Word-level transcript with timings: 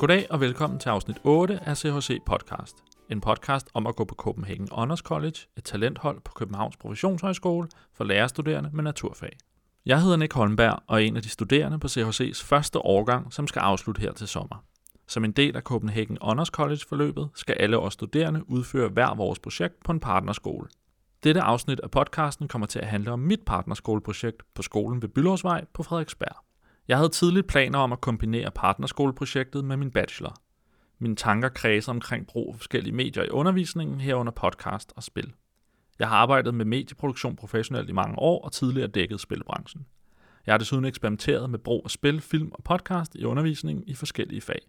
Goddag 0.00 0.26
og 0.30 0.40
velkommen 0.40 0.78
til 0.78 0.88
afsnit 0.88 1.16
8 1.24 1.60
af 1.66 1.76
CHC 1.76 2.18
Podcast. 2.26 2.76
En 3.10 3.20
podcast 3.20 3.68
om 3.74 3.86
at 3.86 3.96
gå 3.96 4.04
på 4.04 4.14
Copenhagen 4.14 4.68
Honors 4.72 4.98
College, 4.98 5.36
et 5.56 5.64
talenthold 5.64 6.20
på 6.20 6.32
Københavns 6.32 6.76
Professionshøjskole 6.76 7.68
for 7.94 8.04
lærerstuderende 8.04 8.70
med 8.72 8.84
naturfag. 8.84 9.36
Jeg 9.86 10.02
hedder 10.02 10.16
Nick 10.16 10.32
Holmberg 10.32 10.82
og 10.86 11.02
er 11.02 11.06
en 11.06 11.16
af 11.16 11.22
de 11.22 11.28
studerende 11.28 11.78
på 11.78 11.86
CHC's 11.86 12.44
første 12.44 12.78
årgang, 12.78 13.32
som 13.32 13.46
skal 13.46 13.60
afslutte 13.60 14.00
her 14.00 14.12
til 14.12 14.28
sommer. 14.28 14.64
Som 15.08 15.24
en 15.24 15.32
del 15.32 15.56
af 15.56 15.62
Copenhagen 15.62 16.18
Honors 16.20 16.48
College-forløbet 16.48 17.28
skal 17.34 17.56
alle 17.58 17.78
os 17.78 17.92
studerende 17.92 18.50
udføre 18.50 18.88
hver 18.88 19.14
vores 19.14 19.38
projekt 19.38 19.74
på 19.84 19.92
en 19.92 20.00
partnerskole. 20.00 20.68
Dette 21.24 21.40
afsnit 21.40 21.80
af 21.80 21.90
podcasten 21.90 22.48
kommer 22.48 22.66
til 22.66 22.78
at 22.78 22.86
handle 22.86 23.12
om 23.12 23.18
mit 23.18 23.40
partnerskoleprojekt 23.46 24.42
på 24.54 24.62
skolen 24.62 25.02
ved 25.02 25.08
Bylåsvej 25.08 25.64
på 25.74 25.82
Frederiksberg. 25.82 26.49
Jeg 26.90 26.98
havde 26.98 27.08
tidligt 27.08 27.46
planer 27.46 27.78
om 27.78 27.92
at 27.92 28.00
kombinere 28.00 28.50
partnerskoleprojektet 28.50 29.64
med 29.64 29.76
min 29.76 29.90
bachelor. 29.90 30.36
Mine 30.98 31.16
tanker 31.16 31.48
kredser 31.48 31.92
omkring 31.92 32.26
brug 32.26 32.50
af 32.52 32.56
forskellige 32.56 32.94
medier 32.94 33.24
i 33.24 33.28
undervisningen, 33.30 34.00
herunder 34.00 34.32
podcast 34.32 34.92
og 34.96 35.02
spil. 35.02 35.32
Jeg 35.98 36.08
har 36.08 36.16
arbejdet 36.16 36.54
med 36.54 36.64
medieproduktion 36.64 37.36
professionelt 37.36 37.88
i 37.88 37.92
mange 37.92 38.18
år 38.18 38.44
og 38.44 38.52
tidligere 38.52 38.88
dækket 38.88 39.20
spilbranchen. 39.20 39.86
Jeg 40.46 40.52
har 40.52 40.58
desuden 40.58 40.84
eksperimenteret 40.84 41.50
med 41.50 41.58
brug 41.58 41.82
af 41.84 41.90
spil, 41.90 42.20
film 42.20 42.50
og 42.52 42.64
podcast 42.64 43.14
i 43.14 43.24
undervisningen 43.24 43.84
i 43.86 43.94
forskellige 43.94 44.40
fag. 44.40 44.60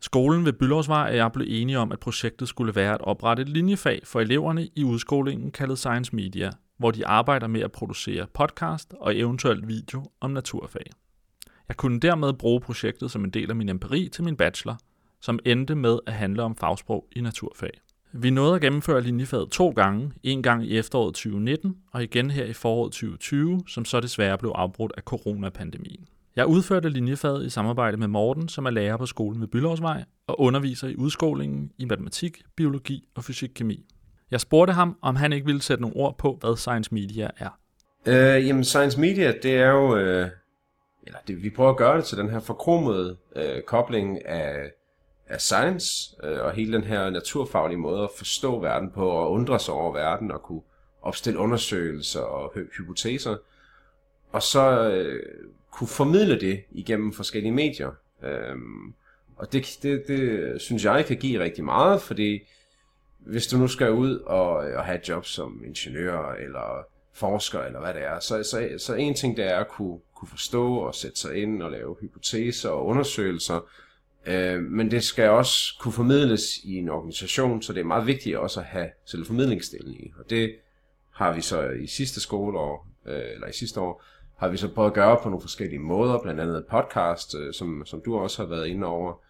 Skolen 0.00 0.44
ved 0.44 0.52
Bylovsvej 0.52 1.10
er 1.10 1.14
jeg 1.14 1.32
blevet 1.32 1.62
enige 1.62 1.78
om, 1.78 1.92
at 1.92 2.00
projektet 2.00 2.48
skulle 2.48 2.74
være 2.74 2.94
at 2.94 3.00
oprette 3.00 3.42
et 3.42 3.48
linjefag 3.48 4.00
for 4.04 4.20
eleverne 4.20 4.68
i 4.76 4.84
udskolingen 4.84 5.50
kaldet 5.50 5.78
Science 5.78 6.16
Media, 6.16 6.50
hvor 6.76 6.90
de 6.90 7.06
arbejder 7.06 7.46
med 7.46 7.60
at 7.60 7.72
producere 7.72 8.26
podcast 8.34 8.94
og 9.00 9.16
eventuelt 9.16 9.68
video 9.68 10.04
om 10.20 10.30
naturfag. 10.30 10.90
Jeg 11.68 11.76
kunne 11.76 12.00
dermed 12.00 12.32
bruge 12.32 12.60
projektet 12.60 13.10
som 13.10 13.24
en 13.24 13.30
del 13.30 13.50
af 13.50 13.56
min 13.56 13.68
empiri 13.68 14.08
til 14.12 14.24
min 14.24 14.36
bachelor, 14.36 14.78
som 15.20 15.38
endte 15.44 15.74
med 15.74 15.98
at 16.06 16.12
handle 16.12 16.42
om 16.42 16.56
fagsprog 16.56 17.06
i 17.16 17.20
naturfag. 17.20 17.70
Vi 18.12 18.30
nåede 18.30 18.54
at 18.54 18.60
gennemføre 18.60 19.00
linjefaget 19.00 19.50
to 19.50 19.70
gange, 19.70 20.12
en 20.22 20.42
gang 20.42 20.64
i 20.64 20.78
efteråret 20.78 21.14
2019 21.14 21.76
og 21.92 22.02
igen 22.02 22.30
her 22.30 22.44
i 22.44 22.52
foråret 22.52 22.92
2020, 22.92 23.62
som 23.66 23.84
så 23.84 24.00
desværre 24.00 24.38
blev 24.38 24.52
afbrudt 24.54 24.92
af 24.96 25.02
coronapandemien. 25.02 26.08
Jeg 26.36 26.46
udførte 26.46 26.88
linjefaget 26.88 27.46
i 27.46 27.50
samarbejde 27.50 27.96
med 27.96 28.08
Morten, 28.08 28.48
som 28.48 28.66
er 28.66 28.70
lærer 28.70 28.96
på 28.96 29.06
skolen 29.06 29.40
ved 29.40 29.48
Bylovsvej 29.48 30.04
og 30.26 30.40
underviser 30.40 30.88
i 30.88 30.96
udskolingen 30.96 31.70
i 31.78 31.84
matematik, 31.84 32.42
biologi 32.56 33.08
og 33.14 33.24
fysik-kemi. 33.24 33.84
Jeg 34.30 34.40
spurgte 34.40 34.72
ham, 34.72 34.98
om 35.02 35.16
han 35.16 35.32
ikke 35.32 35.46
ville 35.46 35.62
sætte 35.62 35.82
nogle 35.82 35.96
ord 35.96 36.18
på, 36.18 36.38
hvad 36.40 36.56
Science 36.56 36.94
Media 36.94 37.30
er. 37.36 37.58
Øh, 38.06 38.46
jamen, 38.46 38.64
Science 38.64 39.00
Media, 39.00 39.32
det 39.42 39.56
er 39.56 39.70
jo... 39.70 39.96
Øh, 39.96 40.28
eller 41.08 41.20
det, 41.26 41.42
vi 41.42 41.50
prøver 41.50 41.70
at 41.70 41.76
gøre 41.76 41.96
det 41.96 42.04
til 42.04 42.18
den 42.18 42.30
her 42.30 42.40
forkromede 42.40 43.16
øh, 43.36 43.62
kobling 43.62 44.26
af, 44.26 44.72
af 45.26 45.40
science 45.40 46.16
øh, 46.22 46.44
og 46.44 46.52
hele 46.52 46.72
den 46.72 46.84
her 46.84 47.10
naturfaglige 47.10 47.78
måde 47.78 48.02
at 48.02 48.10
forstå 48.16 48.60
verden 48.60 48.90
på 48.90 49.08
og 49.10 49.30
undre 49.30 49.58
sig 49.58 49.74
over 49.74 49.92
verden 49.92 50.30
og 50.30 50.42
kunne 50.42 50.62
opstille 51.02 51.38
undersøgelser 51.38 52.20
og 52.20 52.52
hypoteser. 52.76 53.36
Og 54.32 54.42
så 54.42 54.90
øh, 54.90 55.22
kunne 55.70 55.88
formidle 55.88 56.40
det 56.40 56.64
igennem 56.70 57.12
forskellige 57.12 57.52
medier. 57.52 57.90
Øh, 58.22 58.56
og 59.36 59.52
det, 59.52 59.78
det, 59.82 60.04
det 60.08 60.60
synes 60.60 60.84
jeg 60.84 61.06
kan 61.06 61.16
give 61.16 61.40
rigtig 61.40 61.64
meget, 61.64 62.02
fordi 62.02 62.40
hvis 63.18 63.46
du 63.46 63.56
nu 63.56 63.68
skal 63.68 63.90
ud 63.90 64.18
og, 64.18 64.50
og 64.50 64.84
have 64.84 64.98
et 64.98 65.08
job 65.08 65.24
som 65.24 65.62
ingeniør 65.64 66.32
eller 66.32 66.84
forsker 67.12 67.60
eller 67.60 67.80
hvad 67.80 67.94
det 67.94 68.02
er, 68.02 68.20
så, 68.20 68.42
så, 68.42 68.68
så 68.78 68.94
en 68.94 69.14
ting 69.14 69.36
det 69.36 69.44
er 69.44 69.56
at 69.56 69.68
kunne, 69.68 69.98
kunne 70.18 70.28
forstå 70.28 70.74
og 70.74 70.94
sætte 70.94 71.20
sig 71.20 71.36
ind 71.36 71.62
og 71.62 71.70
lave 71.70 71.96
hypoteser 72.00 72.70
og 72.70 72.86
undersøgelser, 72.86 73.60
øh, 74.26 74.62
men 74.62 74.90
det 74.90 75.04
skal 75.04 75.30
også 75.30 75.78
kunne 75.80 75.92
formidles 75.92 76.56
i 76.64 76.76
en 76.76 76.88
organisation, 76.88 77.62
så 77.62 77.72
det 77.72 77.80
er 77.80 77.84
meget 77.84 78.06
vigtigt 78.06 78.36
også 78.36 78.60
at 78.60 78.66
have 78.66 78.90
selve 79.06 79.24
formidlingsdelen 79.24 79.94
i. 79.94 80.12
Og 80.18 80.30
det 80.30 80.54
har 81.14 81.32
vi 81.34 81.40
så 81.40 81.70
i 81.70 81.86
sidste 81.86 82.20
skoleår, 82.20 82.88
øh, 83.06 83.22
eller 83.34 83.46
i 83.46 83.52
sidste 83.52 83.80
år, 83.80 84.02
har 84.36 84.48
vi 84.48 84.56
så 84.56 84.68
prøvet 84.74 84.90
at 84.90 84.94
gøre 84.94 85.18
på 85.22 85.28
nogle 85.28 85.42
forskellige 85.42 85.78
måder, 85.78 86.18
blandt 86.22 86.40
andet 86.40 86.66
podcast, 86.70 87.34
øh, 87.34 87.54
som, 87.54 87.82
som 87.86 88.00
du 88.04 88.18
også 88.18 88.42
har 88.42 88.48
været 88.48 88.66
inde 88.66 88.86
over, 88.86 89.20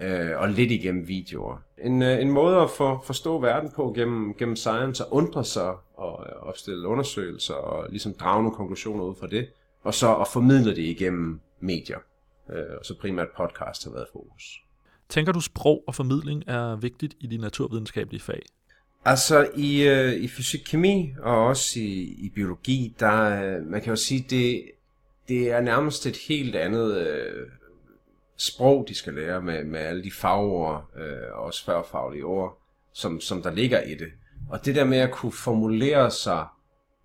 øh, 0.00 0.30
og 0.36 0.48
lidt 0.48 0.70
igennem 0.70 1.08
videoer. 1.08 1.56
En, 1.78 2.02
øh, 2.02 2.22
en 2.22 2.30
måde 2.30 2.56
at 2.56 2.70
for, 2.70 3.02
forstå 3.06 3.40
verden 3.40 3.70
på 3.70 3.92
gennem, 3.96 4.34
gennem 4.34 4.56
science, 4.56 5.04
og 5.04 5.14
undre 5.14 5.44
sig 5.44 5.74
og 5.94 6.26
øh, 6.26 6.48
opstille 6.48 6.88
undersøgelser 6.88 7.54
og 7.54 7.90
ligesom 7.90 8.14
drage 8.14 8.42
nogle 8.42 8.56
konklusioner 8.56 9.04
ud 9.04 9.14
fra 9.20 9.26
det, 9.26 9.48
og 9.88 9.94
så 9.94 10.14
at 10.16 10.28
formidle 10.32 10.70
det 10.70 10.82
igennem 10.82 11.40
medier. 11.60 11.98
Øh, 12.52 12.76
og 12.78 12.84
så 12.84 12.94
primært 13.00 13.28
podcast 13.36 13.84
har 13.84 13.90
været 13.90 14.06
fokus. 14.12 14.62
Tænker 15.08 15.32
du, 15.32 15.40
sprog 15.40 15.84
og 15.86 15.94
formidling 15.94 16.44
er 16.46 16.76
vigtigt 16.76 17.14
i 17.20 17.26
de 17.26 17.36
naturvidenskabelige 17.36 18.20
fag? 18.20 18.42
Altså 19.04 19.50
i, 19.56 19.82
øh, 19.82 20.12
i 20.12 20.28
fysik-kemi 20.28 21.14
og 21.22 21.46
også 21.46 21.80
i, 21.80 22.02
i 22.02 22.32
biologi, 22.34 22.94
der 23.00 23.60
man 23.62 23.82
kan 23.82 23.90
jo 23.90 23.96
sige, 23.96 24.26
det, 24.30 24.70
det 25.28 25.50
er 25.50 25.60
nærmest 25.60 26.06
et 26.06 26.16
helt 26.16 26.56
andet 26.56 26.96
øh, 27.06 27.46
sprog, 28.36 28.84
de 28.88 28.94
skal 28.94 29.14
lære 29.14 29.42
med, 29.42 29.64
med 29.64 29.80
alle 29.80 30.04
de 30.04 30.12
fagord 30.12 30.90
øh, 30.96 31.32
og 31.32 31.44
også 31.44 31.64
førfaglige 31.64 32.24
ord, 32.24 32.62
som, 32.92 33.20
som 33.20 33.42
der 33.42 33.50
ligger 33.50 33.82
i 33.82 33.94
det. 33.94 34.08
Og 34.50 34.64
det 34.64 34.74
der 34.74 34.84
med 34.84 34.98
at 34.98 35.10
kunne 35.10 35.32
formulere 35.32 36.10
sig 36.10 36.46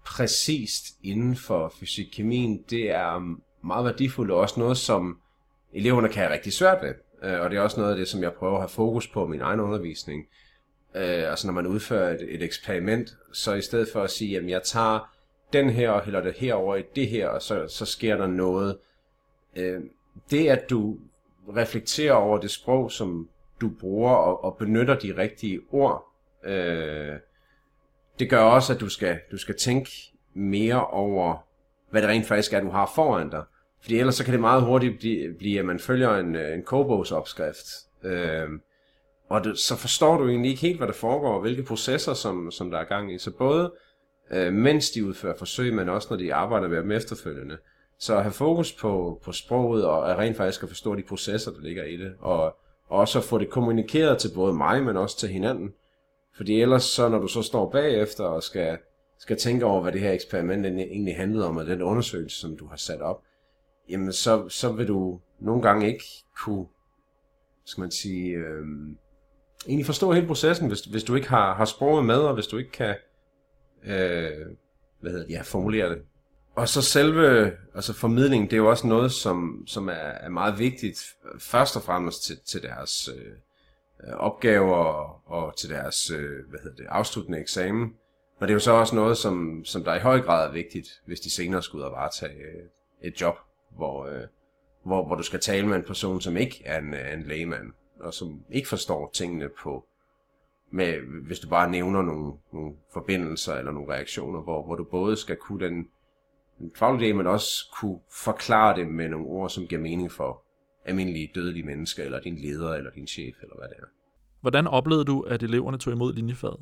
præcist 0.06 0.86
inden 1.04 1.36
for 1.36 1.74
fysik-kemien, 1.80 2.64
det 2.70 2.92
er 2.92 3.38
meget 3.66 3.86
værdifuldt 3.86 4.32
og 4.32 4.40
også 4.40 4.60
noget, 4.60 4.78
som 4.78 5.20
eleverne 5.74 6.10
kan 6.10 6.22
have 6.22 6.34
rigtig 6.34 6.54
svært 6.54 6.78
ved. 6.82 6.94
Øh, 7.24 7.42
og 7.42 7.50
det 7.50 7.58
er 7.58 7.62
også 7.62 7.80
noget 7.80 7.92
af 7.92 7.98
det, 7.98 8.08
som 8.08 8.24
jeg 8.24 8.34
prøver 8.34 8.54
at 8.54 8.62
have 8.62 8.70
fokus 8.70 9.08
på 9.08 9.26
i 9.26 9.30
min 9.30 9.42
egen 9.42 9.60
undervisning 9.60 10.26
øh, 10.96 11.30
altså 11.30 11.48
når 11.48 11.54
man 11.54 11.68
udfører 11.68 12.14
et, 12.14 12.36
et 12.36 12.44
eksperiment, 12.44 13.18
så 13.34 13.54
i 13.54 13.62
stedet 13.62 13.88
for 13.94 14.04
at 14.04 14.10
sige, 14.10 14.38
at 14.38 14.50
jeg 14.50 14.64
tager 14.64 15.14
den 15.54 15.70
her 15.70 15.90
og 15.90 16.02
hælder 16.02 16.22
det 16.22 16.34
herover 16.38 16.76
i 16.76 16.84
det 16.96 17.08
her, 17.08 17.28
og 17.28 17.42
så, 17.42 17.68
så 17.68 17.86
sker 17.86 18.18
der 18.18 18.28
noget. 18.28 18.78
Øh, 19.56 19.82
det 20.32 20.48
at 20.48 20.70
du 20.70 20.98
reflekterer 21.56 22.14
over 22.14 22.38
det 22.38 22.52
sprog, 22.52 22.92
som 22.92 23.30
du 23.62 23.70
bruger, 23.80 24.12
og, 24.12 24.44
og 24.44 24.58
benytter 24.58 25.00
de 25.00 25.18
rigtige 25.18 25.60
ord, 25.72 26.06
øh, 26.44 27.16
det 28.20 28.30
gør 28.30 28.42
også, 28.42 28.74
at 28.74 28.80
du 28.80 28.90
skal, 28.90 29.20
du 29.32 29.38
skal 29.38 29.58
tænke 29.58 29.92
mere 30.34 30.88
over, 30.88 31.46
hvad 31.92 32.02
det 32.02 32.10
rent 32.10 32.26
faktisk 32.26 32.54
er, 32.54 32.60
du 32.60 32.70
har 32.70 32.92
foran 32.96 33.30
dig. 33.30 33.44
Fordi 33.82 34.00
ellers 34.00 34.16
så 34.16 34.24
kan 34.24 34.34
det 34.34 34.42
meget 34.42 34.64
hurtigt 34.64 35.00
blive, 35.00 35.34
blive 35.34 35.60
at 35.60 35.66
man 35.66 35.80
følger 35.80 36.16
en, 36.16 36.36
øh, 36.36 36.54
en 36.54 36.64
kobogsopskrift. 36.64 37.66
Øh, 38.04 38.50
og 39.30 39.44
det, 39.44 39.60
så 39.60 39.76
forstår 39.76 40.18
du 40.18 40.28
egentlig 40.28 40.50
ikke 40.50 40.62
helt, 40.62 40.78
hvad 40.78 40.88
der 40.88 40.94
foregår, 40.94 41.34
og 41.34 41.42
hvilke 41.42 41.64
processer, 41.64 42.14
som, 42.14 42.52
som 42.52 42.72
der 42.72 42.78
er 42.78 42.84
gang 42.84 43.14
i. 43.14 43.18
Så 43.18 43.32
både 43.32 43.74
øh, 44.32 44.54
mens 44.54 44.92
de 44.92 45.06
udfører 45.06 45.38
forsøg, 45.38 45.74
men 45.74 45.90
også 45.90 46.08
når 46.10 46.18
de 46.18 46.34
arbejder 46.34 46.68
med 46.68 46.78
dem 46.78 46.92
efterfølgende. 46.92 47.58
Så 48.00 48.16
at 48.16 48.24
have 48.24 48.34
fokus 48.34 48.72
på, 48.72 49.22
på 49.24 49.32
sproget, 49.32 49.86
og 49.86 50.12
at 50.12 50.18
rent 50.18 50.38
faktisk 50.38 50.64
at 50.64 50.70
forstå 50.70 50.96
de 50.96 51.04
processer, 51.04 51.52
der 51.52 51.62
ligger 51.62 51.84
i 51.84 51.98
det, 51.98 52.14
og, 52.20 52.44
og 52.88 53.00
også 53.00 53.20
at 53.20 53.26
få 53.26 53.38
det 53.38 53.50
kommunikeret 53.50 54.18
til 54.18 54.32
både 54.36 54.54
mig, 54.54 54.84
men 54.84 54.98
også 54.98 55.18
til 55.18 55.30
hinanden. 55.30 55.74
Fordi 56.36 56.62
ellers 56.62 56.84
så, 56.84 57.10
når 57.10 57.20
du 57.20 57.28
så 57.28 57.42
står 57.42 57.70
bagefter 57.72 58.24
og 58.24 58.44
skal, 58.44 58.78
skal 59.20 59.38
tænke 59.38 59.66
over, 59.66 59.82
hvad 59.82 59.92
det 59.92 60.02
her 60.02 60.12
eksperiment 60.12 60.66
egentlig 60.66 61.16
handlede 61.16 61.48
om, 61.48 61.58
og 61.58 61.66
den 61.66 61.82
undersøgelse, 61.82 62.40
som 62.40 62.58
du 62.58 62.68
har 62.68 62.78
sat 62.78 63.02
op, 63.02 63.24
jamen 63.90 64.14
så, 64.14 64.50
så 64.50 64.72
vil 64.72 64.88
du 64.88 65.20
nogle 65.40 65.62
gange 65.62 65.88
ikke 65.88 66.06
kunne, 66.38 66.66
skal 67.66 67.82
man 67.82 67.92
sige, 67.92 68.30
øh, 68.30 68.66
egentlig 69.68 69.86
forstå 69.86 70.12
hele 70.12 70.28
processen, 70.28 70.68
hvis, 70.68 70.82
hvis 70.82 71.04
du 71.04 71.16
ikke 71.16 71.30
har, 71.30 71.56
har 71.56 71.66
sproget 71.66 72.06
med, 72.06 72.18
og 72.18 72.34
hvis 72.34 72.48
du 72.48 72.58
ikke 72.58 72.72
kan 72.72 72.96
øh, 73.86 74.56
hvad 75.04 75.12
hedder 75.12 75.26
det, 75.26 75.34
ja, 75.34 75.42
formulere 75.42 75.90
det. 75.90 76.02
Og 76.56 76.70
så 76.70 76.82
selve 76.82 77.52
altså 77.76 77.94
formidlingen, 77.94 78.50
det 78.50 78.54
er 78.54 78.58
jo 78.58 78.70
også 78.70 78.88
noget, 78.88 79.12
som, 79.12 79.64
som 79.68 79.88
er, 79.88 79.94
er 79.94 80.30
meget 80.30 80.60
vigtigt, 80.60 81.00
først 81.40 81.76
og 81.76 81.82
fremmest 81.82 82.24
til, 82.24 82.38
til 82.46 82.62
deres 82.62 83.10
øh, 83.18 83.32
Øh, 84.08 84.14
opgaver 84.14 84.76
og, 85.32 85.58
til 85.58 85.70
deres 85.70 86.12
øh, 86.12 86.50
hvad 86.50 86.60
hedder 86.64 86.76
det, 86.76 86.86
afsluttende 86.90 87.40
eksamen. 87.40 87.96
Men 88.40 88.48
det 88.48 88.50
er 88.50 88.54
jo 88.54 88.60
så 88.60 88.72
også 88.72 88.96
noget, 88.96 89.18
som, 89.18 89.66
som 89.66 89.84
der 89.84 89.96
i 89.96 90.00
høj 90.00 90.22
grad 90.22 90.48
er 90.48 90.52
vigtigt, 90.52 90.88
hvis 91.06 91.20
de 91.20 91.32
senere 91.32 91.64
skal 91.64 91.78
ud 91.78 91.84
og 91.84 91.92
varetage 91.92 92.34
øh, 92.34 92.64
et 93.02 93.22
job, 93.22 93.36
hvor, 93.76 94.06
øh, 94.06 94.22
hvor, 94.84 95.06
hvor 95.06 95.16
du 95.16 95.24
skal 95.24 95.40
tale 95.40 95.68
med 95.68 95.76
en 95.76 95.84
person, 95.84 96.22
som 96.22 96.38
ikke 96.38 96.62
er 96.66 96.80
en, 96.80 96.94
øh, 96.94 97.14
en 97.14 97.24
lægemand 97.24 97.74
og 98.00 98.14
som 98.14 98.44
ikke 98.50 98.68
forstår 98.68 99.12
tingene 99.14 99.50
på, 99.64 99.86
med, 100.72 101.00
hvis 101.28 101.40
du 101.40 101.50
bare 101.50 101.72
nævner 101.72 102.02
nogle, 102.02 102.34
nogle 102.54 102.76
forbindelser 102.94 103.56
eller 103.56 103.72
nogle 103.72 103.94
reaktioner, 103.94 104.42
hvor, 104.42 104.66
hvor 104.66 104.76
du 104.76 104.84
både 104.84 105.18
skal 105.18 105.36
kunne 105.36 105.66
den, 105.66 105.88
den 106.60 106.72
faglige 106.76 107.14
men 107.14 107.28
også 107.28 107.72
kunne 107.80 108.00
forklare 108.24 108.78
det 108.78 108.88
med 108.88 109.10
nogle 109.10 109.28
ord, 109.28 109.50
som 109.50 109.68
giver 109.68 109.82
mening 109.82 110.12
for 110.12 110.43
almindelige 110.86 111.32
dødelige 111.36 111.66
mennesker, 111.66 112.04
eller 112.04 112.20
din 112.20 112.36
leder, 112.36 112.74
eller 112.74 112.92
din 112.92 113.08
chef, 113.08 113.36
eller 113.42 113.56
hvad 113.58 113.68
det 113.68 113.78
er. 113.80 113.86
Hvordan 114.42 114.68
oplevede 114.68 115.06
du, 115.06 115.22
at 115.22 115.44
eleverne 115.44 115.78
tog 115.78 115.94
imod 115.94 116.14
linjefaget? 116.14 116.60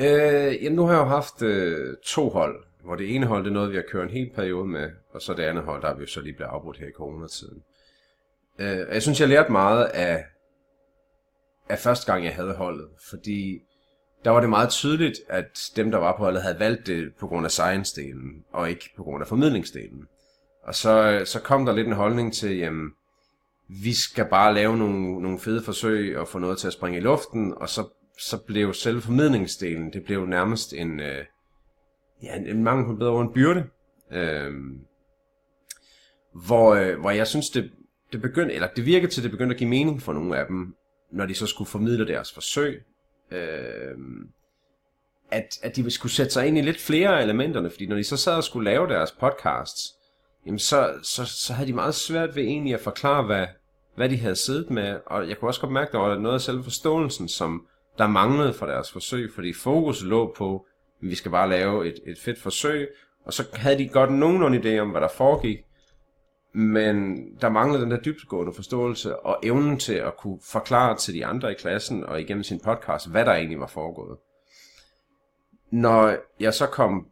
Øh, 0.00 0.64
jamen 0.64 0.76
nu 0.76 0.86
har 0.86 0.92
jeg 0.92 1.00
jo 1.00 1.04
haft 1.04 1.42
øh, 1.42 1.96
to 2.04 2.28
hold, 2.28 2.64
hvor 2.84 2.96
det 2.96 3.14
ene 3.14 3.26
hold 3.26 3.44
det 3.44 3.50
er 3.50 3.54
noget, 3.54 3.70
vi 3.70 3.76
har 3.76 3.84
kørt 3.88 4.08
en 4.08 4.14
hel 4.14 4.30
periode 4.34 4.66
med, 4.66 4.90
og 5.14 5.22
så 5.22 5.34
det 5.34 5.42
andet 5.42 5.64
hold, 5.64 5.82
der 5.82 5.88
er 5.88 5.94
vi 5.94 6.06
så 6.06 6.20
lige 6.20 6.32
blevet 6.36 6.50
afbrudt 6.50 6.78
her 6.78 6.86
i 6.86 6.92
coronatiden. 6.96 7.62
Øh, 8.58 8.86
jeg 8.92 9.02
synes, 9.02 9.20
jeg 9.20 9.28
lærte 9.28 9.52
meget 9.52 9.84
af, 9.84 10.24
af 11.68 11.78
første 11.78 12.12
gang, 12.12 12.24
jeg 12.24 12.34
havde 12.34 12.54
holdet. 12.54 12.88
Fordi 13.10 13.60
der 14.24 14.30
var 14.30 14.40
det 14.40 14.50
meget 14.50 14.70
tydeligt, 14.70 15.18
at 15.28 15.70
dem, 15.76 15.90
der 15.90 15.98
var 15.98 16.16
på 16.16 16.22
holdet, 16.22 16.42
havde 16.42 16.60
valgt 16.60 16.86
det 16.86 17.14
på 17.20 17.26
grund 17.26 17.46
af 17.46 17.50
science-delen, 17.50 18.44
og 18.52 18.70
ikke 18.70 18.90
på 18.96 19.02
grund 19.02 19.22
af 19.22 19.28
formidlingsdelen. 19.28 20.06
Og 20.62 20.74
så, 20.74 21.22
så 21.24 21.40
kom 21.40 21.66
der 21.66 21.72
lidt 21.72 21.86
en 21.86 21.92
holdning 21.92 22.34
til, 22.34 22.56
jamen, 22.56 22.90
vi 23.68 23.92
skal 23.92 24.28
bare 24.30 24.54
lave 24.54 24.76
nogle, 24.76 25.22
nogle 25.22 25.38
fede 25.38 25.62
forsøg 25.62 26.18
og 26.18 26.28
få 26.28 26.38
noget 26.38 26.58
til 26.58 26.66
at 26.66 26.72
springe 26.72 26.98
i 26.98 27.02
luften, 27.02 27.54
og 27.56 27.68
så, 27.68 27.88
så 28.18 28.38
blev 28.46 28.74
selve 28.74 29.00
formidlingsdelen, 29.00 29.92
det 29.92 30.04
blev 30.04 30.26
nærmest 30.26 30.72
en, 30.72 31.00
øh, 31.00 31.24
ja, 32.22 32.36
en, 32.36 32.46
en 32.46 32.64
mangel 32.64 32.86
på 32.86 32.94
bedre 32.94 33.10
ord, 33.10 33.22
en 33.22 33.32
byrde. 33.32 33.64
Øh, 34.12 34.52
hvor, 36.46 36.74
øh, 36.74 37.00
hvor 37.00 37.10
jeg 37.10 37.26
synes, 37.26 37.50
det, 37.50 37.70
det 38.12 38.22
begyndte, 38.22 38.54
eller 38.54 38.68
det 38.76 38.86
virkede 38.86 39.12
til, 39.12 39.20
at 39.20 39.22
det 39.22 39.30
begyndte 39.30 39.54
at 39.54 39.58
give 39.58 39.70
mening 39.70 40.02
for 40.02 40.12
nogle 40.12 40.38
af 40.38 40.46
dem, 40.46 40.74
når 41.12 41.26
de 41.26 41.34
så 41.34 41.46
skulle 41.46 41.68
formidle 41.68 42.06
deres 42.06 42.32
forsøg, 42.32 42.82
øh, 43.30 43.96
at, 45.30 45.58
at 45.62 45.76
de 45.76 45.90
skulle 45.90 46.12
sætte 46.12 46.32
sig 46.32 46.46
ind 46.46 46.58
i 46.58 46.60
lidt 46.60 46.80
flere 46.80 47.18
af 47.18 47.22
elementerne, 47.22 47.70
fordi 47.70 47.86
når 47.86 47.96
de 47.96 48.04
så 48.04 48.16
sad 48.16 48.34
og 48.34 48.44
skulle 48.44 48.70
lave 48.70 48.88
deres 48.88 49.12
podcasts, 49.12 49.94
jamen 50.46 50.58
så, 50.58 50.94
så, 51.02 51.24
så 51.24 51.52
havde 51.52 51.68
de 51.68 51.74
meget 51.74 51.94
svært 51.94 52.36
ved 52.36 52.42
egentlig 52.42 52.74
at 52.74 52.80
forklare, 52.80 53.26
hvad, 53.26 53.46
hvad 53.98 54.08
de 54.08 54.16
havde 54.16 54.36
siddet 54.36 54.70
med, 54.70 55.00
og 55.06 55.28
jeg 55.28 55.38
kunne 55.38 55.48
også 55.48 55.60
godt 55.60 55.72
mærke, 55.72 55.88
at 55.88 55.92
der 55.92 55.98
var 55.98 56.18
noget 56.18 56.34
af 56.34 56.40
selve 56.40 56.62
forståelsen, 56.62 57.28
som 57.28 57.66
der 57.98 58.06
manglede 58.06 58.54
fra 58.54 58.66
deres 58.66 58.92
forsøg, 58.92 59.30
fordi 59.34 59.52
fokus 59.52 60.04
lå 60.04 60.34
på, 60.36 60.66
at 61.02 61.08
vi 61.08 61.14
skal 61.14 61.30
bare 61.30 61.48
lave 61.48 61.88
et, 61.88 62.00
et 62.06 62.18
fedt 62.18 62.38
forsøg, 62.38 62.88
og 63.24 63.32
så 63.32 63.46
havde 63.52 63.78
de 63.78 63.88
godt 63.88 64.12
nogenlunde 64.12 64.58
idé 64.58 64.78
om, 64.78 64.90
hvad 64.90 65.00
der 65.00 65.08
foregik, 65.08 65.58
men 66.52 67.26
der 67.40 67.48
manglede 67.48 67.82
den 67.82 67.90
der 67.90 68.00
dybtegående 68.00 68.52
forståelse 68.52 69.18
og 69.18 69.38
evnen 69.42 69.78
til 69.78 69.94
at 69.94 70.16
kunne 70.16 70.38
forklare 70.42 70.96
til 70.96 71.14
de 71.14 71.26
andre 71.26 71.52
i 71.52 71.54
klassen 71.54 72.04
og 72.04 72.20
igennem 72.20 72.44
sin 72.44 72.60
podcast, 72.60 73.10
hvad 73.10 73.24
der 73.24 73.32
egentlig 73.32 73.60
var 73.60 73.66
foregået. 73.66 74.18
Når 75.70 76.16
jeg 76.40 76.54
så 76.54 76.66
kom 76.66 77.06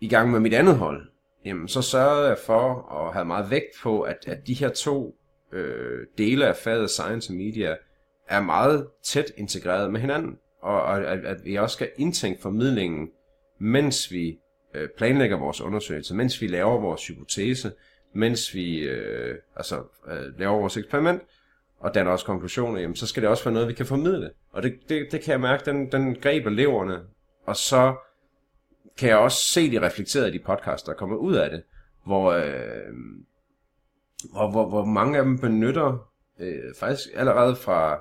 i 0.00 0.08
gang 0.08 0.30
med 0.30 0.40
mit 0.40 0.54
andet 0.54 0.76
hold, 0.76 1.10
jamen 1.44 1.68
så 1.68 1.82
sørgede 1.82 2.28
jeg 2.28 2.38
for 2.46 2.74
og 2.74 3.12
havde 3.12 3.26
meget 3.26 3.50
vægt 3.50 3.72
på, 3.82 4.00
at, 4.00 4.18
at 4.26 4.46
de 4.46 4.54
her 4.54 4.68
to 4.68 5.17
øh, 5.52 6.06
dele 6.18 6.46
af 6.46 6.56
faget 6.56 6.90
Science 6.90 7.32
og 7.32 7.36
Media 7.36 7.76
er 8.28 8.40
meget 8.40 8.86
tæt 9.02 9.32
integreret 9.36 9.92
med 9.92 10.00
hinanden, 10.00 10.38
og, 10.62 10.82
og 10.82 11.12
at, 11.12 11.24
at 11.24 11.44
vi 11.44 11.56
også 11.56 11.74
skal 11.74 11.90
indtænke 11.96 12.42
formidlingen, 12.42 13.10
mens 13.58 14.12
vi 14.12 14.38
øh, 14.74 14.88
planlægger 14.96 15.36
vores 15.36 15.60
undersøgelse, 15.60 16.14
mens 16.14 16.40
vi 16.40 16.46
laver 16.46 16.80
vores 16.80 17.06
hypotese, 17.06 17.72
mens 18.12 18.54
vi 18.54 18.78
øh, 18.78 19.38
altså, 19.56 19.82
øh, 20.08 20.38
laver 20.38 20.58
vores 20.58 20.76
eksperiment, 20.76 21.22
og 21.80 21.94
danner 21.94 22.12
også 22.12 22.26
konklusioner, 22.26 22.80
jamen, 22.80 22.96
så 22.96 23.06
skal 23.06 23.22
det 23.22 23.30
også 23.30 23.44
være 23.44 23.54
noget, 23.54 23.68
vi 23.68 23.72
kan 23.72 23.86
formidle. 23.86 24.30
Og 24.52 24.62
det, 24.62 24.78
det, 24.88 25.12
det 25.12 25.20
kan 25.20 25.32
jeg 25.32 25.40
mærke, 25.40 25.64
den, 25.64 25.92
den 25.92 26.14
greb 26.14 26.46
eleverne, 26.46 27.00
og 27.46 27.56
så 27.56 27.94
kan 28.98 29.08
jeg 29.08 29.18
også 29.18 29.44
se 29.44 29.70
de 29.70 29.80
reflekteret 29.80 30.28
i 30.28 30.38
de 30.38 30.44
podcasts, 30.44 30.82
der 30.82 30.94
kommer 30.94 31.16
ud 31.16 31.34
af 31.34 31.50
det, 31.50 31.62
hvor, 32.04 32.32
øh, 32.32 32.92
hvor, 34.24 34.50
hvor, 34.50 34.68
hvor 34.68 34.84
mange 34.84 35.18
af 35.18 35.24
dem 35.24 35.38
benytter 35.38 36.08
øh, 36.40 36.74
faktisk 36.80 37.08
allerede 37.14 37.56
fra, 37.56 38.00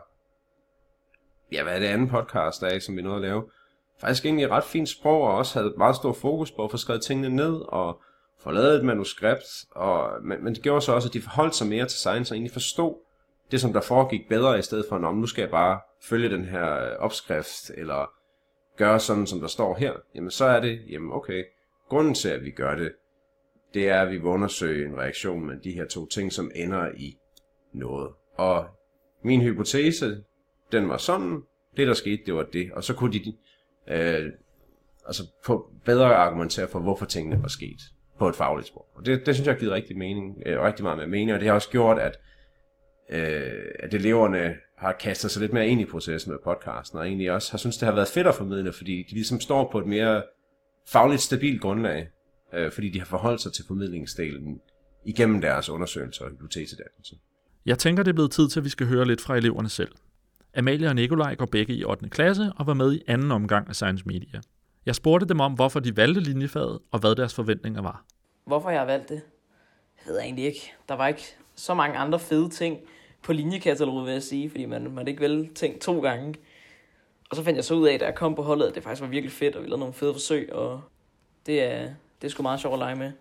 ja, 1.52 1.64
hvad 1.64 1.76
er 1.76 1.80
det 1.80 1.86
andet 1.86 2.10
podcast, 2.10 2.62
der 2.62 2.68
er, 2.68 2.80
som 2.80 2.98
vi 2.98 3.02
nåede 3.02 3.16
at 3.16 3.22
lave, 3.22 3.44
faktisk 4.02 4.26
egentlig 4.26 4.52
ret 4.52 4.64
fint 4.64 4.90
sprog, 4.90 5.22
og 5.22 5.36
også 5.36 5.60
havde 5.60 5.74
meget 5.78 5.96
stor 5.96 6.14
fokus 6.14 6.52
på 6.52 6.64
at 6.64 6.72
få 6.72 6.78
skrevet 6.78 7.02
tingene 7.02 7.36
ned, 7.36 7.62
og 7.68 8.02
få 8.40 8.52
lavet 8.52 8.76
et 8.76 8.86
manuskript, 8.86 9.66
og, 9.72 10.24
men, 10.24 10.44
men 10.44 10.56
det 10.56 10.64
gjorde 10.64 10.82
så 10.82 10.94
også, 10.94 11.10
at 11.10 11.14
de 11.14 11.22
forholdt 11.22 11.56
sig 11.56 11.68
mere 11.68 11.86
til 11.86 11.98
science, 11.98 12.32
og 12.32 12.36
egentlig 12.36 12.54
forstod 12.54 12.96
det, 13.52 13.62
som 13.62 13.74
der 13.74 13.82
foregik 13.82 14.30
bedre, 14.30 14.60
i 14.60 14.62
stedet 14.62 14.86
for, 14.90 14.96
at 14.96 15.16
nu 15.16 15.26
skal 15.26 15.42
jeg 15.42 15.52
bare 15.52 15.80
følge 16.04 16.30
den 16.30 16.46
her 16.46 16.84
øh, 16.84 16.98
opskrift, 17.00 17.70
eller 17.70 18.12
gøre 18.78 19.00
sådan, 19.00 19.28
som 19.28 19.40
der 19.40 19.48
står 19.48 19.76
her, 19.76 19.94
jamen 20.16 20.32
så 20.32 20.46
er 20.46 20.60
det, 20.60 20.82
jamen 20.90 21.12
okay, 21.12 21.44
grunden 21.90 22.14
til, 22.14 22.30
at 22.30 22.44
vi 22.44 22.52
gør 22.52 22.76
det, 22.76 22.92
det 23.78 23.90
er, 23.90 24.02
at 24.02 24.12
vi 24.12 24.18
vil 24.18 24.26
undersøge 24.26 24.88
en 24.88 24.98
reaktion 24.98 25.46
med 25.46 25.56
de 25.64 25.72
her 25.72 25.86
to 25.86 26.06
ting, 26.06 26.32
som 26.32 26.52
ender 26.56 26.92
i 26.98 27.18
noget. 27.74 28.12
Og 28.38 28.66
min 29.24 29.42
hypotese, 29.42 30.24
den 30.72 30.90
var 30.90 30.98
sådan, 30.98 31.42
det 31.78 31.88
der 31.88 31.94
skete, 31.94 32.22
det 32.26 32.34
var 32.34 32.44
det. 32.44 32.72
Og 32.72 32.84
så 32.84 32.94
kunne 32.94 33.14
de 33.14 33.34
øh, 33.88 34.32
altså 35.06 35.24
på 35.46 35.72
bedre 35.86 36.16
argumentere 36.16 36.68
for, 36.68 36.80
hvorfor 36.80 37.06
tingene 37.06 37.42
var 37.42 37.48
sket 37.48 37.80
på 38.20 38.28
et 38.30 38.36
fagligt 38.36 38.68
sprog. 38.68 38.86
Og 38.96 39.06
det, 39.06 39.26
det 39.26 39.36
synes 39.36 39.48
jeg 39.48 39.56
har 39.56 39.60
givet 39.60 39.74
rigtig, 39.74 39.98
mening, 39.98 40.42
øh, 40.46 40.62
rigtig 40.62 40.84
meget 40.84 40.98
med 40.98 41.08
mening, 41.08 41.34
og 41.34 41.40
det 41.40 41.48
har 41.48 41.56
også 41.56 41.70
gjort, 41.70 42.00
at, 42.00 42.20
øh, 43.10 43.66
at 43.80 43.94
eleverne 43.94 44.56
har 44.78 44.92
kastet 44.92 45.32
sig 45.32 45.42
lidt 45.42 45.54
mere 45.54 45.68
ind 45.68 45.82
i 45.82 45.86
processen 45.86 46.32
med 46.32 46.40
podcasten, 46.44 47.00
og 47.00 47.08
egentlig 47.08 47.32
også 47.32 47.52
har 47.52 47.58
synes 47.58 47.78
det 47.78 47.86
har 47.86 47.96
været 47.96 48.08
fedt 48.08 48.28
at 48.28 48.36
formidle, 48.36 48.74
fordi 48.74 49.06
de 49.10 49.14
ligesom 49.14 49.40
står 49.40 49.72
på 49.72 49.80
et 49.80 49.88
mere 49.88 50.24
fagligt 50.88 51.22
stabilt 51.22 51.62
grundlag, 51.62 52.08
øh, 52.54 52.72
fordi 52.72 52.90
de 52.90 53.00
har 53.00 53.06
forholdt 53.06 53.42
sig 53.42 53.54
til 53.54 53.66
formidlingsdelen 53.68 54.62
igennem 55.06 55.42
deres 55.42 55.70
undersøgelser 55.70 56.26
og 56.26 56.32
hypotesedannelse. 56.32 57.16
Jeg 57.66 57.80
tænker, 57.80 58.04
det 58.04 58.12
er 58.12 58.16
blevet 58.16 58.32
tid 58.32 58.50
til, 58.50 58.60
at 58.60 58.64
vi 58.64 58.70
skal 58.70 58.88
høre 58.88 59.06
lidt 59.06 59.22
fra 59.22 59.38
eleverne 59.38 59.70
selv. 59.70 59.92
Amalie 60.58 60.88
og 60.88 60.96
Nikolaj 60.96 61.36
går 61.36 61.46
begge 61.46 61.74
i 61.74 61.84
8. 61.84 62.10
klasse 62.10 62.52
og 62.56 62.68
var 62.68 62.74
med 62.74 62.94
i 62.94 63.02
anden 63.08 63.32
omgang 63.32 63.70
af 63.70 63.76
Science 63.76 64.04
Media. 64.08 64.42
Jeg 64.86 64.96
spurgte 64.96 65.28
dem 65.28 65.40
om, 65.40 65.54
hvorfor 65.54 65.80
de 65.80 65.98
valgte 65.98 66.22
linjefaget, 66.22 66.80
og 66.92 67.00
hvad 67.00 67.16
deres 67.16 67.34
forventninger 67.34 67.82
var. 67.82 68.06
Hvorfor 68.46 68.70
jeg 68.70 68.80
har 68.80 68.86
valgt 68.86 69.10
det? 69.10 69.22
Jeg 70.06 70.14
ved 70.14 70.20
egentlig 70.20 70.46
ikke. 70.46 70.74
Der 70.90 70.96
var 70.96 71.08
ikke 71.08 71.24
så 71.56 71.74
mange 71.74 71.98
andre 71.98 72.20
fede 72.20 72.50
ting 72.50 72.80
på 73.24 73.34
linjekataloget, 73.34 74.06
vil 74.06 74.14
jeg 74.14 74.24
sige, 74.24 74.50
fordi 74.50 74.66
man 74.66 74.92
måtte 74.92 75.10
ikke 75.10 75.22
vælge 75.22 75.50
ting 75.56 75.82
to 75.82 76.02
gange. 76.02 76.36
Og 77.30 77.36
så 77.36 77.44
fandt 77.44 77.58
jeg 77.58 77.64
så 77.64 77.74
ud 77.74 77.88
af, 77.88 78.00
da 78.00 78.06
jeg 78.06 78.16
kom 78.16 78.36
på 78.36 78.42
holdet, 78.42 78.68
at 78.68 78.76
det 78.76 78.84
faktisk 78.84 79.02
var 79.02 79.08
virkelig 79.08 79.32
fedt, 79.32 79.56
og 79.56 79.64
vi 79.64 79.68
lavede 79.68 79.80
nogle 79.80 79.94
fede 79.94 80.14
forsøg, 80.14 80.54
og 80.54 80.82
det 81.46 81.64
er, 81.64 81.90
det 82.22 82.28
er 82.28 82.32
sgu 82.32 82.44
meget 82.44 82.60
sjovt 82.60 82.74
at 82.74 82.80
lege 82.80 82.96
med. 82.96 83.12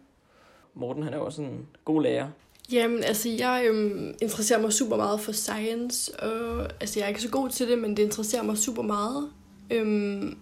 Morten, 0.75 1.03
han 1.03 1.13
er 1.13 1.17
jo 1.17 1.25
også 1.25 1.43
en 1.43 1.67
god 1.85 2.03
lærer. 2.03 2.29
Jamen, 2.73 3.05
altså, 3.05 3.29
jeg 3.29 3.65
øhm, 3.67 4.15
interesserer 4.23 4.61
mig 4.61 4.73
super 4.73 4.97
meget 4.97 5.21
for 5.21 5.33
science, 5.33 6.21
og 6.21 6.69
altså, 6.81 6.99
jeg 6.99 7.05
er 7.05 7.09
ikke 7.09 7.23
så 7.23 7.31
god 7.31 7.49
til 7.49 7.69
det, 7.69 7.79
men 7.79 7.97
det 7.97 8.03
interesserer 8.03 8.43
mig 8.43 8.59
super 8.59 8.83
meget. 8.83 9.31
Øhm, 9.71 10.39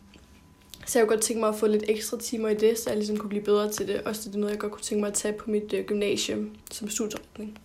så 0.87 0.99
jeg 0.99 1.06
kunne 1.06 1.17
godt 1.17 1.25
tænke 1.25 1.41
mig 1.41 1.49
at 1.49 1.55
få 1.55 1.67
lidt 1.67 1.85
ekstra 1.89 2.19
timer 2.19 2.49
i 2.49 2.55
det, 2.55 2.79
så 2.79 2.91
jeg 2.91 2.97
ligesom 2.97 3.17
kunne 3.17 3.29
blive 3.29 3.45
bedre 3.45 3.71
til 3.71 3.89
det. 3.89 4.01
Også 4.01 4.28
det 4.28 4.35
er 4.35 4.38
noget, 4.38 4.52
jeg 4.52 4.61
godt 4.61 4.73
kunne 4.73 4.83
tænke 4.83 5.00
mig 5.00 5.09
at 5.09 5.14
tage 5.14 5.35
på 5.35 5.50
mit 5.50 5.73
øh, 5.73 5.85
gymnasium 5.85 6.50
som 6.71 6.88
studieretning. 6.88 7.59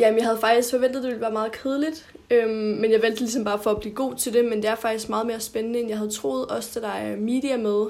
Jamen, 0.00 0.18
jeg 0.18 0.26
havde 0.26 0.38
faktisk 0.38 0.70
forventet, 0.70 0.96
at 0.96 1.02
det 1.02 1.08
ville 1.08 1.20
være 1.20 1.32
meget 1.32 1.52
kedeligt, 1.52 2.12
øhm, 2.30 2.52
men 2.52 2.92
jeg 2.92 3.02
valgte 3.02 3.20
ligesom 3.20 3.44
bare 3.44 3.58
for 3.62 3.70
at 3.70 3.80
blive 3.80 3.94
god 3.94 4.14
til 4.14 4.32
det, 4.32 4.44
men 4.44 4.62
det 4.62 4.70
er 4.70 4.74
faktisk 4.74 5.08
meget 5.08 5.26
mere 5.26 5.40
spændende, 5.40 5.80
end 5.80 5.88
jeg 5.88 5.98
havde 5.98 6.10
troet. 6.10 6.46
Også 6.46 6.80
da 6.80 6.86
der 6.86 6.92
er 6.92 7.16
media 7.16 7.56
med, 7.56 7.86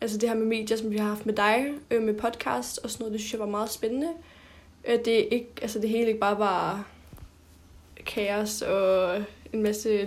altså 0.00 0.18
det 0.18 0.28
her 0.28 0.36
med 0.36 0.46
medier, 0.46 0.76
som 0.76 0.90
vi 0.90 0.96
har 0.96 1.08
haft 1.08 1.26
med 1.26 1.34
dig, 1.34 1.66
øh, 1.90 2.02
med 2.02 2.14
podcast 2.14 2.78
og 2.84 2.90
sådan 2.90 3.04
noget, 3.04 3.12
det 3.12 3.20
synes 3.20 3.32
jeg 3.32 3.40
var 3.40 3.46
meget 3.46 3.70
spændende. 3.70 4.08
Øh, 4.88 4.98
det, 5.04 5.20
er 5.20 5.28
ikke, 5.30 5.50
altså 5.62 5.78
det 5.78 5.90
hele 5.90 6.06
ikke 6.06 6.20
bare 6.20 6.38
var 6.38 6.88
kaos 8.06 8.62
og 8.62 9.16
en 9.52 9.62
masse 9.62 10.06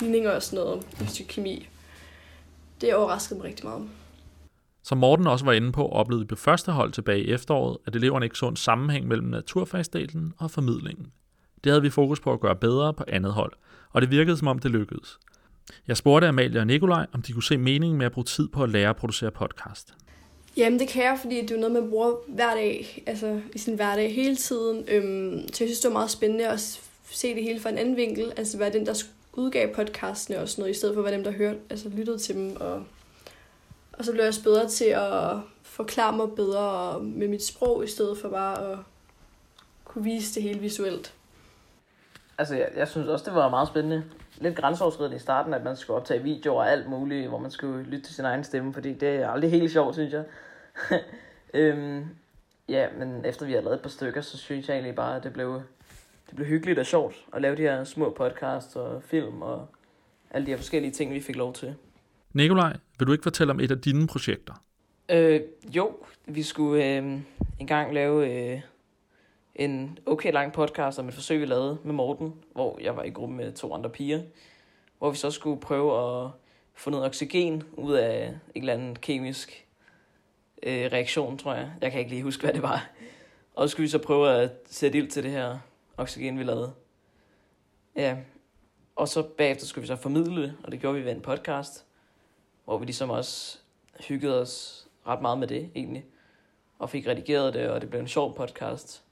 ligninger 0.00 0.30
og 0.30 0.42
sådan 0.42 0.64
noget 0.64 1.20
i 1.20 1.22
kemi 1.22 1.68
det 2.80 2.94
overraskede 2.94 3.38
mig 3.38 3.48
rigtig 3.48 3.66
meget. 3.66 3.88
Som 4.82 4.98
Morten 4.98 5.26
også 5.26 5.44
var 5.44 5.52
inde 5.52 5.72
på, 5.72 5.88
oplevede 5.88 6.24
vi 6.24 6.28
på 6.28 6.36
første 6.36 6.72
hold 6.72 6.92
tilbage 6.92 7.24
i 7.24 7.30
efteråret, 7.30 7.76
at 7.86 7.96
eleverne 7.96 8.26
ikke 8.26 8.38
så 8.38 8.48
en 8.48 8.56
sammenhæng 8.56 9.08
mellem 9.08 9.28
naturfagsdelen 9.28 10.34
og 10.38 10.50
formidlingen. 10.50 11.12
Det 11.64 11.72
havde 11.72 11.82
vi 11.82 11.90
fokus 11.90 12.20
på 12.20 12.32
at 12.32 12.40
gøre 12.40 12.56
bedre 12.56 12.94
på 12.94 13.04
andet 13.08 13.32
hold, 13.32 13.52
og 13.90 14.02
det 14.02 14.10
virkede 14.10 14.36
som 14.36 14.48
om 14.48 14.58
det 14.58 14.70
lykkedes. 14.70 15.18
Jeg 15.88 15.96
spurgte 15.96 16.28
Amalie 16.28 16.60
og 16.60 16.66
Nikolaj, 16.66 17.06
om 17.12 17.22
de 17.22 17.32
kunne 17.32 17.42
se 17.42 17.56
meningen 17.56 17.98
med 17.98 18.06
at 18.06 18.12
bruge 18.12 18.24
tid 18.24 18.48
på 18.48 18.62
at 18.62 18.70
lære 18.70 18.90
at 18.90 18.96
producere 18.96 19.30
podcast. 19.30 19.94
Jamen 20.56 20.78
det 20.78 20.88
kan 20.88 21.04
jeg, 21.04 21.18
fordi 21.20 21.40
det 21.40 21.50
er 21.50 21.56
noget, 21.56 21.72
man 21.72 21.90
bruger 21.90 22.14
hver 22.28 22.54
dag, 22.54 23.02
altså 23.06 23.40
i 23.54 23.58
sin 23.58 23.74
hverdag 23.74 24.14
hele 24.14 24.36
tiden. 24.36 24.84
Øhm, 24.88 25.48
så 25.52 25.64
jeg 25.64 25.68
synes, 25.68 25.80
det 25.80 25.88
var 25.88 25.92
meget 25.92 26.10
spændende 26.10 26.48
at 26.48 26.80
se 27.10 27.34
det 27.34 27.42
hele 27.42 27.60
fra 27.60 27.70
en 27.70 27.78
anden 27.78 27.96
vinkel. 27.96 28.32
Altså 28.36 28.58
være 28.58 28.72
den, 28.72 28.86
der 28.86 29.02
udgav 29.32 29.74
podcastene 29.74 30.38
og 30.38 30.48
sådan 30.48 30.62
noget, 30.62 30.74
i 30.74 30.78
stedet 30.78 30.94
for 30.94 31.00
at 31.00 31.04
være 31.04 31.14
dem, 31.14 31.24
der 31.24 31.30
hørte, 31.30 31.58
altså 31.70 31.88
lyttede 31.88 32.18
til 32.18 32.34
dem. 32.34 32.56
Og, 32.56 32.84
og 33.92 34.04
så 34.04 34.12
blev 34.12 34.22
jeg 34.22 34.28
også 34.28 34.42
bedre 34.42 34.68
til 34.68 34.84
at 34.84 35.36
forklare 35.62 36.16
mig 36.16 36.28
bedre 36.36 37.00
med 37.02 37.28
mit 37.28 37.44
sprog, 37.44 37.84
i 37.84 37.88
stedet 37.88 38.18
for 38.18 38.28
bare 38.28 38.72
at 38.72 38.78
kunne 39.84 40.04
vise 40.04 40.34
det 40.34 40.42
hele 40.42 40.60
visuelt. 40.60 41.14
Altså, 42.38 42.54
jeg, 42.54 42.68
jeg 42.76 42.88
synes 42.88 43.08
også, 43.08 43.24
det 43.24 43.34
var 43.34 43.48
meget 43.48 43.68
spændende. 43.68 44.04
Lidt 44.40 44.56
grænseoverskridende 44.56 45.16
i 45.16 45.20
starten, 45.20 45.54
at 45.54 45.64
man 45.64 45.76
skulle 45.76 45.96
optage 45.96 46.22
videoer 46.22 46.60
og 46.60 46.72
alt 46.72 46.88
muligt, 46.88 47.28
hvor 47.28 47.38
man 47.38 47.50
skulle 47.50 47.82
lytte 47.82 48.04
til 48.04 48.14
sin 48.14 48.24
egen 48.24 48.44
stemme, 48.44 48.74
fordi 48.74 48.94
det 48.94 49.08
er 49.08 49.28
aldrig 49.28 49.50
helt 49.50 49.72
sjovt, 49.72 49.94
synes 49.94 50.12
jeg. 50.12 50.24
øhm, 51.54 52.06
ja, 52.68 52.86
men 52.98 53.24
efter 53.24 53.46
vi 53.46 53.52
har 53.52 53.60
lavet 53.60 53.74
et 53.74 53.82
par 53.82 53.88
stykker, 53.88 54.20
så 54.20 54.38
synes 54.38 54.68
jeg 54.68 54.74
egentlig 54.74 54.94
bare, 54.94 55.16
at 55.16 55.24
det 55.24 55.32
blev 55.32 55.62
det 56.28 56.36
blev 56.36 56.46
hyggeligt 56.46 56.78
og 56.78 56.86
sjovt 56.86 57.14
at 57.32 57.42
lave 57.42 57.56
de 57.56 57.62
her 57.62 57.84
små 57.84 58.14
podcasts 58.16 58.76
og 58.76 59.02
film 59.02 59.42
og 59.42 59.68
alle 60.30 60.46
de 60.46 60.50
her 60.50 60.56
forskellige 60.56 60.92
ting, 60.92 61.14
vi 61.14 61.20
fik 61.20 61.36
lov 61.36 61.52
til. 61.52 61.74
Nikolaj, 62.32 62.76
vil 62.98 63.06
du 63.06 63.12
ikke 63.12 63.22
fortælle 63.22 63.50
om 63.50 63.60
et 63.60 63.70
af 63.70 63.80
dine 63.80 64.06
projekter? 64.06 64.54
Øh, 65.10 65.40
jo, 65.76 65.96
vi 66.26 66.42
skulle 66.42 66.96
øh, 66.96 67.20
engang 67.58 67.94
lave 67.94 68.30
øh, 68.30 68.60
en 69.58 69.98
okay 70.06 70.32
lang 70.32 70.52
podcast 70.52 70.98
om 70.98 71.08
et 71.08 71.14
forsøg, 71.14 71.40
vi 71.40 71.46
lavede 71.46 71.78
med 71.84 71.94
Morten, 71.94 72.34
hvor 72.52 72.78
jeg 72.80 72.96
var 72.96 73.02
i 73.02 73.10
gruppe 73.10 73.34
med 73.34 73.52
to 73.52 73.74
andre 73.74 73.90
piger, 73.90 74.22
hvor 74.98 75.10
vi 75.10 75.16
så 75.16 75.30
skulle 75.30 75.60
prøve 75.60 76.24
at 76.24 76.30
få 76.74 76.90
noget 76.90 77.06
oxygen 77.06 77.62
ud 77.72 77.94
af 77.94 78.28
en 78.54 78.62
eller 78.62 78.72
anden 78.72 78.96
kemisk 78.96 79.66
øh, 80.62 80.92
reaktion, 80.92 81.38
tror 81.38 81.54
jeg. 81.54 81.72
Jeg 81.80 81.90
kan 81.90 82.00
ikke 82.00 82.10
lige 82.10 82.22
huske, 82.22 82.42
hvad 82.42 82.52
det 82.52 82.62
var. 82.62 82.90
Og 83.54 83.68
så 83.68 83.72
skulle 83.72 83.84
vi 83.84 83.90
så 83.90 83.98
prøve 83.98 84.30
at 84.30 84.50
sætte 84.66 84.98
ild 84.98 85.10
til 85.10 85.22
det 85.22 85.30
her 85.30 85.58
oxygen, 85.96 86.38
vi 86.38 86.44
lavede. 86.44 86.72
Ja, 87.96 88.16
og 88.96 89.08
så 89.08 89.22
bagefter 89.22 89.66
skulle 89.66 89.82
vi 89.82 89.86
så 89.86 89.96
formidle 89.96 90.42
det, 90.42 90.56
og 90.64 90.72
det 90.72 90.80
gjorde 90.80 90.98
vi 90.98 91.04
ved 91.04 91.12
en 91.12 91.20
podcast, 91.20 91.84
hvor 92.64 92.78
vi 92.78 92.84
ligesom 92.84 93.10
også 93.10 93.58
hyggede 94.08 94.40
os 94.40 94.86
ret 95.06 95.22
meget 95.22 95.38
med 95.38 95.48
det, 95.48 95.70
egentlig. 95.74 96.04
Og 96.78 96.90
fik 96.90 97.06
redigeret 97.06 97.54
det, 97.54 97.68
og 97.68 97.80
det 97.80 97.90
blev 97.90 98.00
en 98.00 98.08
sjov 98.08 98.36
podcast. 98.36 99.04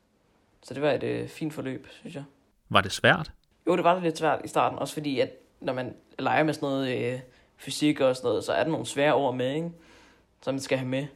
Så 0.67 0.75
det 0.75 0.83
var 0.83 0.93
et 0.93 1.03
øh, 1.03 1.29
fint 1.29 1.55
forløb, 1.55 1.87
synes 1.91 2.15
jeg. 2.15 2.25
Var 2.69 2.81
det 2.81 2.93
svært? 2.93 3.33
Jo, 3.67 3.77
det 3.77 3.85
var 3.85 4.01
lidt 4.01 4.19
svært 4.19 4.41
i 4.45 4.49
starten, 4.49 4.79
også 4.79 4.95
fordi, 4.95 5.21
at 5.21 5.31
når 5.61 5.73
man 5.73 5.95
leger 6.19 6.43
med 6.43 6.55
sådan 6.55 6.67
noget 6.67 7.13
øh, 7.13 7.21
fysik 7.57 8.01
og 8.01 8.17
sådan 8.17 8.29
noget, 8.29 8.45
så 8.45 8.53
er 8.53 8.63
der 8.63 8.71
nogle 8.71 8.87
svære 8.87 9.15
ord 9.15 9.35
med, 9.35 9.55
ikke? 9.55 9.71
som 10.43 10.55
man 10.55 10.61
skal 10.61 10.79
have 10.79 10.89
med. 10.89 11.07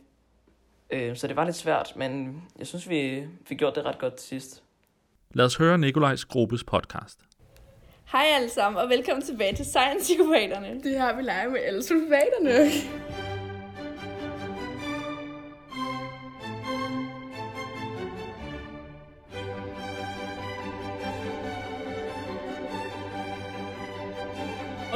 Øh, 0.90 1.16
så 1.16 1.26
det 1.26 1.36
var 1.36 1.44
lidt 1.44 1.56
svært, 1.56 1.92
men 1.96 2.42
jeg 2.58 2.66
synes, 2.66 2.88
vi 2.88 3.26
fik 3.44 3.58
gjort 3.58 3.74
det 3.74 3.84
ret 3.84 3.98
godt 3.98 4.14
til 4.14 4.28
sidst. 4.28 4.62
Lad 5.34 5.44
os 5.44 5.56
høre 5.56 5.78
Nikolajs 5.78 6.24
gruppes 6.24 6.64
podcast. 6.64 7.18
Hej 8.12 8.24
alle 8.34 8.48
sammen, 8.50 8.82
og 8.82 8.88
velkommen 8.88 9.22
tilbage 9.22 9.56
til 9.56 9.64
Science 9.64 10.04
Psykopaterne. 10.04 10.80
Det 10.82 10.92
her 11.00 11.16
vi 11.16 11.22
leger 11.22 11.48
med 11.48 11.60
alle 11.60 11.82
sulfaterne. 11.82 12.70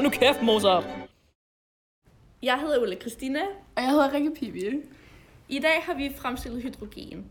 Nu 0.05 0.11
kæft, 0.11 0.43
Mozart! 0.43 0.85
Jeg 2.43 2.61
hedder 2.61 2.79
Ulla 2.79 2.97
Christina. 2.97 3.41
Og 3.77 3.83
jeg 3.83 3.91
hedder 3.91 4.13
Rikke 4.13 4.31
Pibi. 4.31 4.71
I 5.49 5.59
dag 5.59 5.83
har 5.83 5.95
vi 5.95 6.13
fremstillet 6.17 6.63
hydrogen. 6.63 7.27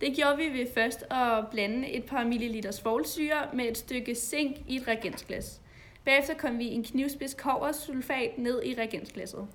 Det 0.00 0.16
gjorde 0.16 0.36
vi 0.36 0.58
ved 0.58 0.66
først 0.74 1.02
at 1.10 1.44
blande 1.50 1.88
et 1.88 2.04
par 2.04 2.24
milliliter 2.24 2.70
svovlsyre 2.70 3.48
med 3.54 3.64
et 3.64 3.78
stykke 3.78 4.14
zink 4.14 4.56
i 4.68 4.76
et 4.76 4.88
reagensglas. 4.88 5.60
Bagefter 6.04 6.34
kom 6.34 6.58
vi 6.58 6.66
en 6.66 6.84
knivspids 6.84 7.34
koversulfat 7.34 8.38
ned 8.38 8.62
i 8.64 8.74
reagensglasset. 8.78 9.46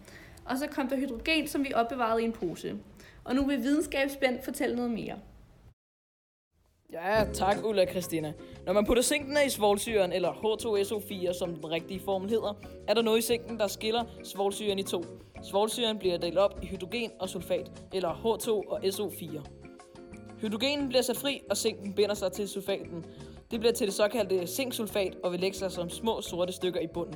Og 0.46 0.58
så 0.58 0.68
kom 0.68 0.88
der 0.88 0.98
hydrogen, 0.98 1.48
som 1.48 1.64
vi 1.64 1.74
opbevarede 1.74 2.22
i 2.22 2.26
en 2.26 2.34
pose. 2.34 2.76
Og 3.24 3.36
nu 3.36 3.46
vil 3.46 3.64
videnskabsspændt 3.64 4.44
fortælle 4.44 4.76
noget 4.76 4.92
mere. 4.92 5.20
Ja, 6.94 7.26
tak 7.34 7.58
Ulla 7.66 7.86
Christina. 7.86 8.34
Når 8.66 8.74
man 8.74 8.86
putter 8.86 9.04
zinken 9.04 9.38
i 9.46 9.50
svovlsyren, 9.50 10.14
eller 10.14 10.32
H2SO4, 10.32 11.34
som 11.34 11.56
den 11.56 11.72
rigtige 11.72 12.00
formel 12.00 12.30
hedder, 12.30 12.54
er 12.88 12.94
der 12.94 13.02
noget 13.02 13.20
i 13.20 13.22
zinken, 13.22 13.60
der 13.60 13.68
skiller 13.68 14.04
svovlsyren 14.24 14.80
i 14.80 14.84
to. 14.84 15.04
Svovlsyren 15.44 15.98
bliver 15.98 16.18
delt 16.18 16.38
op 16.38 16.60
i 16.64 16.66
hydrogen 16.66 17.12
og 17.20 17.30
sulfat, 17.30 17.72
eller 17.94 18.14
H2 18.14 18.50
og 18.50 18.80
SO4. 18.84 19.42
Hydrogenen 20.42 20.88
bliver 20.88 21.02
sat 21.02 21.18
fri, 21.18 21.42
og 21.50 21.58
zinken 21.58 21.94
binder 21.94 22.16
sig 22.16 22.32
til 22.32 22.50
sulfaten. 22.50 23.06
Det 23.52 23.60
bliver 23.60 23.74
til 23.74 23.88
det 23.88 23.96
såkaldte 23.96 24.48
zinksulfat 24.48 25.18
og 25.24 25.32
vil 25.32 25.40
lægge 25.40 25.58
sig 25.58 25.72
som 25.72 25.90
små 25.90 26.22
sorte 26.22 26.54
stykker 26.54 26.80
i 26.80 26.88
bunden. 26.94 27.16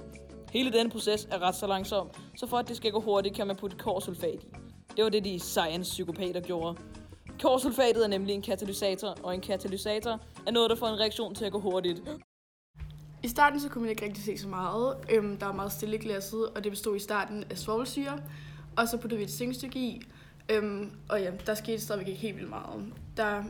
Hele 0.52 0.72
denne 0.72 0.90
proces 0.90 1.28
er 1.32 1.42
ret 1.42 1.56
så 1.56 1.68
langsom, 1.68 2.10
så 2.38 2.48
for 2.48 2.58
at 2.58 2.68
det 2.68 2.78
skal 2.78 2.92
gå 2.92 3.00
hurtigt, 3.00 3.36
kan 3.36 3.48
man 3.48 3.56
putte 3.56 3.78
korsulfat 3.78 4.44
i. 4.44 4.48
Det 4.96 5.04
var 5.04 5.10
det, 5.10 5.26
de 5.26 5.40
science-psykopater 5.40 6.42
gjorde. 6.42 6.78
Korsulfatet 7.42 8.04
er 8.04 8.08
nemlig 8.08 8.36
en 8.36 8.42
katalysator, 8.42 9.16
og 9.24 9.34
en 9.36 9.42
katalysator 9.42 10.20
er 10.48 10.52
noget, 10.52 10.70
der 10.70 10.76
får 10.76 10.88
en 10.88 11.00
reaktion 11.00 11.36
til 11.36 11.46
at 11.46 11.52
gå 11.52 11.60
hurtigt. 11.60 12.02
I 13.24 13.28
starten 13.28 13.60
så 13.60 13.70
kunne 13.70 13.82
man 13.82 13.90
ikke 13.90 14.06
rigtig 14.06 14.24
se 14.24 14.38
så 14.38 14.48
meget. 14.48 14.98
Øhm, 15.10 15.38
der 15.38 15.46
var 15.46 15.54
meget 15.54 15.72
stille 15.72 15.96
i 15.96 16.00
glasset, 16.00 16.50
og 16.50 16.64
det 16.64 16.72
bestod 16.72 16.96
i 16.96 17.00
starten 17.00 17.44
af 17.50 17.58
svovlsyre. 17.58 18.20
Og 18.78 18.88
så 18.88 18.98
puttede 18.98 19.18
vi 19.18 19.24
et 19.24 19.32
zinkstykke 19.32 19.80
i. 19.80 20.02
Øhm, 20.50 20.92
og 21.10 21.22
ja, 21.22 21.32
der 21.46 21.54
skete 21.54 21.82
stadigvæk 21.82 22.08
ikke 22.08 22.20
helt 22.20 22.36
vildt 22.36 22.50
meget. 22.50 22.94
Der, 23.18 23.44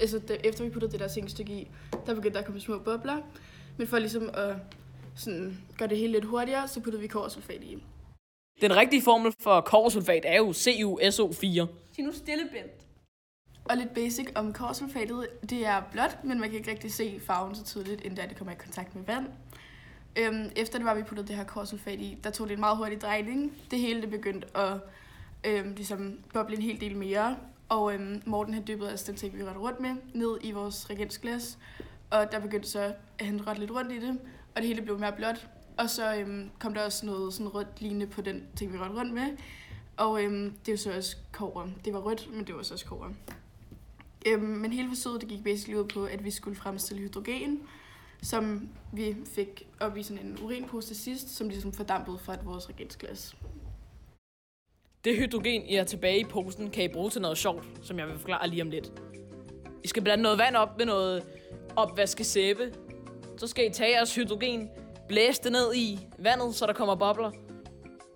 altså, 0.00 0.18
der, 0.18 0.36
efter 0.44 0.64
vi 0.64 0.70
puttede 0.70 0.92
det 0.92 1.00
der 1.00 1.08
zinkstykke 1.08 1.52
i, 1.52 1.70
der 2.06 2.14
begyndte 2.14 2.30
der 2.30 2.38
at 2.38 2.44
komme 2.44 2.60
små 2.60 2.78
bobler. 2.78 3.16
Men 3.76 3.86
for 3.86 3.98
ligesom 3.98 4.30
at 4.34 4.56
sådan, 5.16 5.58
gøre 5.78 5.88
det 5.88 5.98
hele 5.98 6.12
lidt 6.12 6.24
hurtigere, 6.24 6.68
så 6.68 6.80
puttede 6.80 7.02
vi 7.02 7.06
korsulfat 7.06 7.62
i. 7.62 7.82
Den 8.60 8.76
rigtige 8.76 9.02
formel 9.02 9.32
for 9.40 9.60
korsulfat 9.60 10.22
er 10.24 10.36
jo 10.36 10.50
CuSO4. 10.50 11.66
Sig 11.92 12.04
nu 12.04 12.12
stille, 12.12 12.48
Bent. 12.52 12.83
Og 13.64 13.76
lidt 13.76 13.94
basic 13.94 14.28
om 14.34 14.52
korsulfatet, 14.52 15.28
det 15.50 15.66
er 15.66 15.82
blåt, 15.92 16.18
men 16.24 16.40
man 16.40 16.50
kan 16.50 16.58
ikke 16.58 16.70
rigtig 16.70 16.92
se 16.92 17.20
farven 17.26 17.54
så 17.54 17.64
tydeligt, 17.64 18.00
inden 18.00 18.28
det 18.28 18.36
kommer 18.36 18.52
i 18.52 18.56
kontakt 18.56 18.94
med 18.94 19.04
vand. 19.04 19.26
Øhm, 20.16 20.50
efter 20.56 20.78
det 20.78 20.86
var, 20.86 20.94
vi 20.94 21.02
puttede 21.02 21.28
det 21.28 21.36
her 21.36 21.44
korsulfat 21.44 22.00
i, 22.00 22.18
der 22.24 22.30
tog 22.30 22.48
det 22.48 22.54
en 22.54 22.60
meget 22.60 22.76
hurtig 22.76 23.00
drejning. 23.00 23.52
Det 23.70 23.78
hele 23.78 24.02
det 24.02 24.10
begyndte 24.10 24.56
at 24.56 24.80
øhm, 25.44 25.74
ligesom 25.74 26.18
boble 26.32 26.56
en 26.56 26.62
hel 26.62 26.80
del 26.80 26.96
mere. 26.96 27.36
Og 27.68 27.94
øhm, 27.94 28.22
Morten 28.26 28.54
havde 28.54 28.66
dyppet 28.66 28.88
altså 28.88 29.12
den 29.12 29.16
ting, 29.16 29.38
vi 29.38 29.42
rørte 29.42 29.58
rundt 29.58 29.80
med, 29.80 29.90
ned 30.14 30.38
i 30.42 30.50
vores 30.50 30.90
reagensglas. 30.90 31.58
Og 32.10 32.32
der 32.32 32.40
begyndte 32.40 32.68
så 32.68 32.94
at 33.18 33.26
han 33.26 33.46
rørte 33.46 33.60
lidt 33.60 33.70
rundt 33.70 33.92
i 33.92 34.00
det, 34.00 34.18
og 34.54 34.62
det 34.62 34.66
hele 34.66 34.82
blev 34.82 34.98
mere 34.98 35.12
blåt. 35.12 35.48
Og 35.76 35.90
så 35.90 36.16
øhm, 36.16 36.50
kom 36.58 36.74
der 36.74 36.84
også 36.84 37.06
noget 37.06 37.34
sådan 37.34 37.54
rødt 37.54 37.80
lignende 37.80 38.06
på 38.06 38.20
den 38.20 38.42
ting, 38.56 38.72
vi 38.72 38.78
rørte 38.78 38.94
rundt 38.94 39.14
med. 39.14 39.36
Og 39.96 40.22
øhm, 40.22 40.54
det 40.66 40.72
var 40.72 40.78
så 40.78 40.96
også 40.96 41.16
kover. 41.32 41.68
Det 41.84 41.92
var 41.92 42.00
rødt, 42.00 42.28
men 42.34 42.46
det 42.46 42.54
var 42.54 42.62
så 42.62 42.74
også 42.74 42.86
kover. 42.86 43.08
Øhm, 44.26 44.42
men 44.42 44.72
hele 44.72 44.88
forsøget 44.88 45.20
det 45.20 45.28
gik 45.28 45.44
basically 45.44 45.80
ud 45.80 45.88
på, 45.88 46.04
at 46.04 46.24
vi 46.24 46.30
skulle 46.30 46.56
fremstille 46.56 47.02
hydrogen, 47.02 47.62
som 48.22 48.68
vi 48.92 49.16
fik 49.24 49.66
op 49.80 49.96
i 49.96 50.02
sådan 50.02 50.26
en 50.26 50.38
urinpose 50.42 50.88
til 50.88 50.96
sidst, 50.96 51.36
som 51.36 51.48
ligesom 51.48 51.72
fordampede 51.72 52.18
fra 52.18 52.36
vores 52.44 52.68
reagensglas. 52.68 53.36
Det 55.04 55.16
hydrogen, 55.16 55.62
I 55.66 55.74
har 55.74 55.84
tilbage 55.84 56.20
i 56.20 56.24
posen, 56.24 56.70
kan 56.70 56.84
I 56.84 56.88
bruge 56.88 57.10
til 57.10 57.20
noget 57.20 57.38
sjovt, 57.38 57.64
som 57.82 57.98
jeg 57.98 58.08
vil 58.08 58.18
forklare 58.18 58.48
lige 58.48 58.62
om 58.62 58.70
lidt. 58.70 58.92
I 59.84 59.88
skal 59.88 60.02
blande 60.02 60.22
noget 60.22 60.38
vand 60.38 60.56
op 60.56 60.78
med 60.78 60.86
noget 60.86 61.22
opvaskesæbe. 61.76 62.72
Så 63.36 63.46
skal 63.46 63.66
I 63.70 63.72
tage 63.72 63.90
jeres 63.96 64.14
hydrogen, 64.14 64.68
blæse 65.08 65.42
det 65.42 65.52
ned 65.52 65.74
i 65.74 65.98
vandet, 66.18 66.54
så 66.54 66.66
der 66.66 66.72
kommer 66.72 66.94
bobler. 66.94 67.30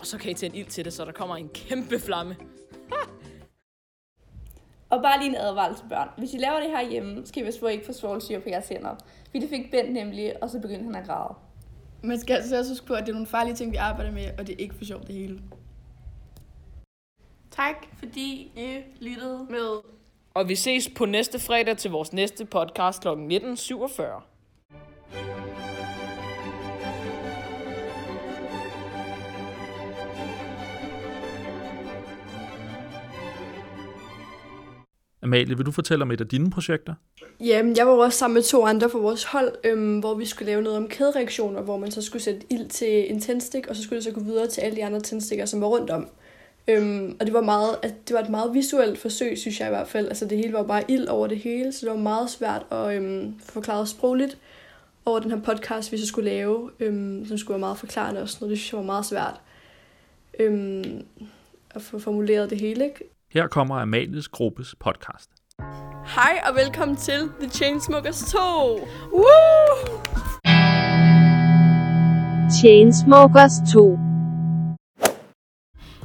Og 0.01 0.07
så 0.07 0.19
kan 0.19 0.31
I 0.31 0.35
tænde 0.35 0.59
ild 0.59 0.67
til 0.67 0.85
det, 0.85 0.93
så 0.93 1.05
der 1.05 1.13
kommer 1.13 1.37
en 1.37 1.49
kæmpe 1.49 1.99
flamme. 1.99 2.37
Og 4.91 5.03
bare 5.03 5.19
lige 5.19 5.29
en 5.29 5.37
advarsel 5.37 5.77
til 5.77 5.89
børn. 5.89 6.09
Hvis 6.19 6.35
I 6.35 6.39
laver 6.39 6.61
det 6.61 6.71
her 6.71 6.91
hjemme, 6.91 7.27
skal 7.27 7.43
I 7.43 7.47
vist 7.47 7.63
ikke 7.71 7.87
få 7.87 7.93
svovlsyre 7.93 8.41
på 8.41 8.49
jeres 8.49 8.69
hænder. 8.69 8.95
Fordi 9.25 9.39
det 9.39 9.49
fik 9.49 9.71
Bent 9.71 9.93
nemlig, 9.93 10.43
og 10.43 10.51
så 10.51 10.61
begyndte 10.61 10.85
han 10.85 10.95
at 10.95 11.07
græde. 11.07 11.35
Man 12.03 12.19
skal 12.19 12.35
altså 12.35 12.59
også 12.59 12.71
huske 12.71 12.87
på, 12.87 12.95
at 12.95 13.01
det 13.01 13.09
er 13.09 13.13
nogle 13.13 13.27
farlige 13.27 13.55
ting, 13.55 13.73
vi 13.73 13.77
arbejder 13.77 14.13
med, 14.13 14.31
og 14.39 14.47
det 14.47 14.53
er 14.53 14.59
ikke 14.59 14.75
for 14.75 14.85
sjovt 14.85 15.07
det 15.07 15.15
hele. 15.15 15.41
Tak, 17.51 17.77
Fordi 17.99 18.53
I 18.57 18.79
lyttede 19.01 19.47
med 19.51 19.81
Og 20.35 20.49
vi 20.49 20.55
ses 20.55 20.91
på 20.97 21.05
næste 21.05 21.39
fredag 21.39 21.77
til 21.77 21.91
vores 21.91 22.13
næste 22.13 22.45
podcast 22.45 23.03
kl. 23.03 23.09
19.47. 23.09 24.38
Amalie, 35.29 35.57
vil 35.57 35.67
du 35.67 35.71
fortælle 35.71 36.03
om 36.03 36.11
et 36.11 36.21
af 36.21 36.29
dine 36.29 36.51
projekter? 36.51 36.95
Jamen, 37.41 37.77
jeg 37.77 37.87
var 37.87 37.93
jo 37.93 37.99
også 37.99 38.19
sammen 38.19 38.35
med 38.35 38.43
to 38.43 38.67
andre 38.67 38.91
fra 38.91 38.99
vores 38.99 39.25
hold, 39.25 39.53
øhm, 39.65 39.99
hvor 39.99 40.15
vi 40.15 40.25
skulle 40.25 40.47
lave 40.47 40.63
noget 40.63 40.79
om 40.79 40.89
kædereaktioner, 40.89 41.61
hvor 41.61 41.79
man 41.79 41.91
så 41.91 42.03
skulle 42.03 42.23
sætte 42.23 42.41
ild 42.51 42.69
til 42.69 43.13
en 43.13 43.21
tændstik, 43.21 43.67
og 43.67 43.77
så 43.77 43.83
skulle 43.83 43.97
det 43.97 44.05
så 44.05 44.11
gå 44.11 44.21
videre 44.21 44.47
til 44.47 44.61
alle 44.61 44.77
de 44.77 44.85
andre 44.85 45.01
tændstikker, 45.01 45.47
som 45.47 45.61
var 45.61 45.67
rundt 45.67 45.91
om. 45.91 46.09
Øhm, 46.69 47.17
og 47.21 47.27
det 47.27 47.35
var, 47.35 47.41
meget, 47.41 47.77
altså, 47.83 47.99
det 48.09 48.15
var 48.15 48.21
et 48.21 48.29
meget 48.29 48.55
visuelt 48.55 48.99
forsøg, 48.99 49.39
synes 49.39 49.61
jeg 49.61 49.69
i 49.69 49.71
hvert 49.71 49.89
fald. 49.89 50.09
Altså 50.09 50.25
det 50.25 50.39
hele 50.39 50.53
var 50.53 50.63
bare 50.63 50.91
ild 50.91 51.09
over 51.09 51.27
det 51.27 51.39
hele, 51.39 51.73
så 51.73 51.87
det 51.87 51.91
var 51.91 52.01
meget 52.01 52.31
svært 52.31 52.67
at 52.71 52.97
øhm, 52.97 53.35
forklare 53.41 53.87
sprogligt 53.87 54.39
over 55.05 55.19
den 55.19 55.31
her 55.31 55.41
podcast, 55.41 55.93
vi 55.93 55.99
så 55.99 56.07
skulle 56.07 56.31
lave, 56.31 56.71
øhm, 56.81 57.27
som 57.27 57.39
skulle 57.39 57.55
være 57.55 57.61
meget 57.61 57.79
forklarende 57.79 58.23
og 58.23 58.29
sådan 58.29 58.45
noget. 58.45 58.51
Det 58.51 58.59
synes 58.59 58.73
jeg 58.73 58.79
var 58.79 58.87
meget 58.87 59.07
svært 59.07 59.41
øhm, 60.39 61.05
at 61.71 61.83
få 61.83 61.99
formuleret 61.99 62.51
det 62.51 62.61
hele, 62.61 62.85
ikke? 62.85 63.18
Her 63.31 63.47
kommer 63.49 63.75
Amalies 63.81 64.29
gruppes 64.29 64.75
podcast. 64.81 65.31
Hej 66.15 66.41
og 66.49 66.55
velkommen 66.57 66.97
til 66.97 67.31
The 67.41 67.51
Chainsmokers 67.51 68.33
2! 68.33 68.39
Woo! 69.13 69.25
Chainsmokers 72.61 73.53
2. 73.73 73.99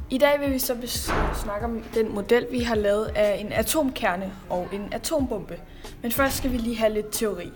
I 0.09 0.17
dag 0.17 0.39
vil 0.39 0.51
vi 0.53 0.59
så 0.59 0.73
bes- 0.73 1.41
snakke 1.43 1.65
om 1.65 1.83
den 1.93 2.15
model, 2.15 2.47
vi 2.51 2.59
har 2.59 2.75
lavet 2.75 3.05
af 3.15 3.37
en 3.39 3.51
atomkerne 3.51 4.31
og 4.49 4.67
en 4.73 4.93
atombombe. 4.93 5.59
Men 6.01 6.11
først 6.11 6.37
skal 6.37 6.51
vi 6.51 6.57
lige 6.57 6.77
have 6.77 6.93
lidt 6.93 7.11
teori. 7.11 7.51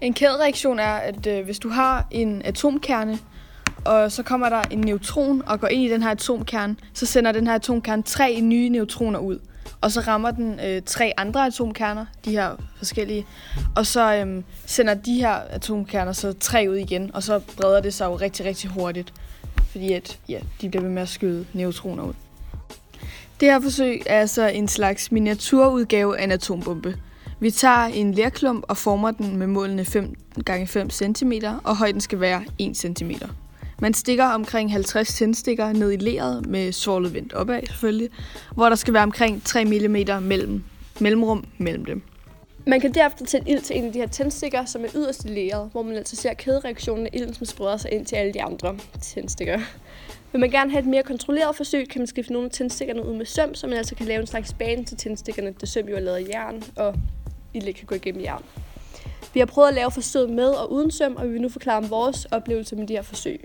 En 0.00 0.14
kædereaktion 0.14 0.78
er, 0.78 0.92
at 0.94 1.26
øh, 1.26 1.44
hvis 1.44 1.58
du 1.58 1.68
har 1.68 2.06
en 2.10 2.42
atomkerne, 2.42 3.18
og 3.84 4.12
så 4.12 4.22
kommer 4.22 4.48
der 4.48 4.62
en 4.70 4.78
neutron 4.78 5.42
og 5.46 5.60
går 5.60 5.68
ind 5.68 5.82
i 5.82 5.88
den 5.88 6.02
her 6.02 6.10
atomkerne, 6.10 6.76
så 6.94 7.06
sender 7.06 7.32
den 7.32 7.46
her 7.46 7.54
atomkerne 7.54 8.02
tre 8.02 8.40
nye 8.40 8.68
neutroner 8.68 9.18
ud. 9.18 9.38
og 9.80 9.92
så 9.92 10.00
rammer 10.00 10.30
den 10.30 10.60
øh, 10.60 10.82
tre 10.86 11.12
andre 11.16 11.46
atomkerner, 11.46 12.06
de 12.24 12.30
her 12.30 12.56
forskellige, 12.76 13.26
og 13.76 13.86
så 13.86 14.14
øh, 14.14 14.42
sender 14.66 14.94
de 14.94 15.14
her 15.14 15.32
atomkerner 15.32 16.12
så 16.12 16.32
tre 16.32 16.66
ud 16.70 16.76
igen, 16.76 17.10
og 17.14 17.22
så 17.22 17.40
breder 17.56 17.80
det 17.80 17.94
sig 17.94 18.06
jo 18.06 18.14
rigtig, 18.16 18.46
rigtig 18.46 18.70
hurtigt, 18.70 19.12
fordi 19.70 19.92
at, 19.92 20.18
ja, 20.28 20.40
de 20.60 20.68
bliver 20.68 20.82
ved 20.82 20.90
med 20.90 21.02
at 21.02 21.08
skyde 21.08 21.46
neutroner 21.52 22.02
ud. 22.02 22.12
Det 23.40 23.48
her 23.48 23.60
forsøg 23.60 24.02
er 24.06 24.20
altså 24.20 24.48
en 24.48 24.68
slags 24.68 25.12
miniaturudgave 25.12 26.18
af 26.18 26.24
en 26.24 26.32
atombombe. 26.32 26.96
Vi 27.40 27.50
tager 27.50 27.84
en 27.84 28.14
lerklump 28.14 28.64
og 28.68 28.76
former 28.76 29.10
den 29.10 29.36
med 29.36 29.46
målene 29.46 29.84
5 29.84 30.14
x 30.50 30.70
5 30.70 30.90
cm, 30.90 31.32
og 31.64 31.76
højden 31.76 32.00
skal 32.00 32.20
være 32.20 32.44
1 32.58 32.76
cm. 32.76 33.10
Man 33.80 33.94
stikker 33.94 34.24
omkring 34.24 34.72
50 34.72 35.14
tændstikker 35.14 35.72
ned 35.72 35.92
i 35.92 35.96
leret 35.96 36.46
med 36.46 36.72
svovlet 36.72 37.14
vendt 37.14 37.32
opad 37.32 37.60
selvfølgelig, 37.66 38.10
hvor 38.54 38.68
der 38.68 38.76
skal 38.76 38.94
være 38.94 39.02
omkring 39.02 39.44
3 39.44 39.64
mm 39.64 40.22
mellem, 40.22 40.64
mellemrum 41.00 41.44
mellem 41.58 41.84
dem. 41.84 42.02
Man 42.66 42.80
kan 42.80 42.94
derefter 42.94 43.24
tænde 43.24 43.50
ild 43.50 43.60
til 43.60 43.76
en 43.78 43.84
af 43.84 43.92
de 43.92 43.98
her 43.98 44.06
tændstikker, 44.06 44.64
som 44.64 44.84
er 44.84 44.88
yderst 44.94 45.24
i 45.24 45.28
leret, 45.28 45.68
hvor 45.72 45.82
man 45.82 45.96
altså 45.96 46.16
ser 46.16 46.34
kædereaktionen 46.34 47.06
af 47.06 47.10
ilden, 47.12 47.34
som 47.34 47.46
spreder 47.46 47.76
sig 47.76 47.92
ind 47.92 48.06
til 48.06 48.16
alle 48.16 48.32
de 48.32 48.42
andre 48.42 48.76
tændstikker. 49.02 49.60
Vil 50.32 50.40
man 50.40 50.50
gerne 50.50 50.70
have 50.70 50.80
et 50.80 50.86
mere 50.86 51.02
kontrolleret 51.02 51.56
forsøg, 51.56 51.88
kan 51.88 52.00
man 52.00 52.06
skifte 52.06 52.32
nogle 52.32 52.46
af 52.46 52.52
tændstikkerne 52.52 53.06
ud 53.06 53.16
med 53.16 53.26
søm, 53.26 53.54
så 53.54 53.66
man 53.66 53.76
altså 53.76 53.94
kan 53.94 54.06
lave 54.06 54.20
en 54.20 54.26
slags 54.26 54.52
bane 54.52 54.84
til 54.84 54.96
tændstikkerne, 54.96 55.52
da 55.60 55.66
søm 55.66 55.88
jo 55.88 55.96
er 55.96 56.00
lavet 56.00 56.16
af 56.16 56.26
jern, 56.28 56.62
og 56.76 56.94
ilden 57.54 57.74
kan 57.74 57.86
gå 57.86 57.94
igennem 57.94 58.22
jern. 58.22 58.42
Vi 59.34 59.40
har 59.40 59.46
prøvet 59.46 59.68
at 59.68 59.74
lave 59.74 59.90
forsøg 59.90 60.30
med 60.30 60.48
og 60.48 60.72
uden 60.72 60.90
søm, 60.90 61.16
og 61.16 61.26
vi 61.26 61.32
vil 61.32 61.40
nu 61.40 61.48
forklare 61.48 61.78
om 61.78 61.90
vores 61.90 62.24
oplevelse 62.24 62.76
med 62.76 62.86
de 62.86 62.92
her 62.92 63.02
forsøg. 63.02 63.44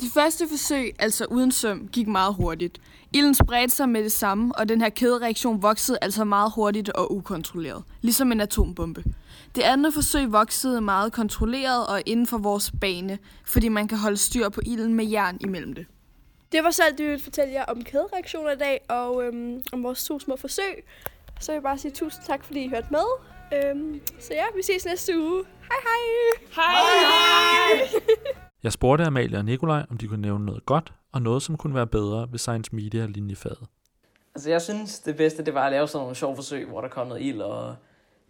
De 0.00 0.10
første 0.14 0.48
forsøg, 0.48 0.94
altså 0.98 1.24
uden 1.24 1.52
søm, 1.52 1.88
gik 1.92 2.08
meget 2.08 2.34
hurtigt. 2.34 2.80
Ilden 3.12 3.34
spredte 3.34 3.74
sig 3.74 3.88
med 3.88 4.02
det 4.04 4.12
samme, 4.12 4.54
og 4.58 4.68
den 4.68 4.80
her 4.80 4.88
kædereaktion 4.88 5.62
voksede 5.62 5.98
altså 6.02 6.24
meget 6.24 6.52
hurtigt 6.54 6.88
og 6.88 7.12
ukontrolleret, 7.12 7.84
ligesom 8.00 8.32
en 8.32 8.40
atombombe. 8.40 9.04
Det 9.54 9.62
andet 9.62 9.94
forsøg 9.94 10.32
voksede 10.32 10.80
meget 10.80 11.12
kontrolleret 11.12 11.86
og 11.86 12.02
inden 12.06 12.26
for 12.26 12.38
vores 12.38 12.72
bane, 12.80 13.18
fordi 13.46 13.68
man 13.68 13.88
kan 13.88 13.98
holde 13.98 14.16
styr 14.16 14.48
på 14.48 14.60
ilden 14.66 14.94
med 14.94 15.04
jern 15.04 15.38
imellem 15.40 15.72
det. 15.72 15.86
Det 16.52 16.64
var 16.64 16.70
så 16.70 16.82
alt, 16.82 16.98
det 16.98 17.04
vi 17.04 17.10
ville 17.10 17.24
fortælle 17.24 17.52
jer 17.52 17.64
om 17.64 17.84
kædereaktioner 17.84 18.50
i 18.50 18.56
dag, 18.56 18.80
og 18.88 19.24
øhm, 19.24 19.62
om 19.72 19.82
vores 19.82 20.04
to 20.04 20.20
små 20.20 20.36
forsøg. 20.36 20.84
Så 21.40 21.52
vil 21.52 21.56
jeg 21.56 21.62
bare 21.62 21.78
sige 21.78 21.92
tusind 21.92 22.24
tak, 22.26 22.44
fordi 22.44 22.64
I 22.64 22.68
hørte 22.68 22.88
med. 22.90 23.06
Øhm, 23.52 24.00
så 24.20 24.34
ja, 24.34 24.44
vi 24.56 24.62
ses 24.62 24.84
næste 24.84 25.18
uge. 25.18 25.44
Hej 25.60 25.78
hej! 25.82 26.46
Hej 26.54 26.74
hej! 27.80 28.00
Jeg 28.62 28.72
spurgte 28.72 29.04
Amalie 29.04 29.38
og 29.38 29.44
Nikolaj, 29.44 29.86
om 29.90 29.98
de 29.98 30.06
kunne 30.06 30.22
nævne 30.22 30.46
noget 30.46 30.66
godt, 30.66 30.92
og 31.12 31.22
noget, 31.22 31.42
som 31.42 31.56
kunne 31.56 31.74
være 31.74 31.86
bedre 31.86 32.28
ved 32.30 32.38
Science 32.38 32.74
Media 32.74 33.06
linjefaget. 33.06 33.66
Altså 34.34 34.50
jeg 34.50 34.62
synes, 34.62 34.98
det 34.98 35.16
bedste, 35.16 35.44
det 35.44 35.54
var 35.54 35.66
at 35.66 35.72
lave 35.72 35.88
sådan 35.88 36.02
nogle 36.02 36.16
sjove 36.16 36.36
forsøg, 36.36 36.68
hvor 36.68 36.80
der 36.80 36.88
kom 36.88 37.06
noget 37.06 37.22
ild 37.22 37.40
og 37.40 37.76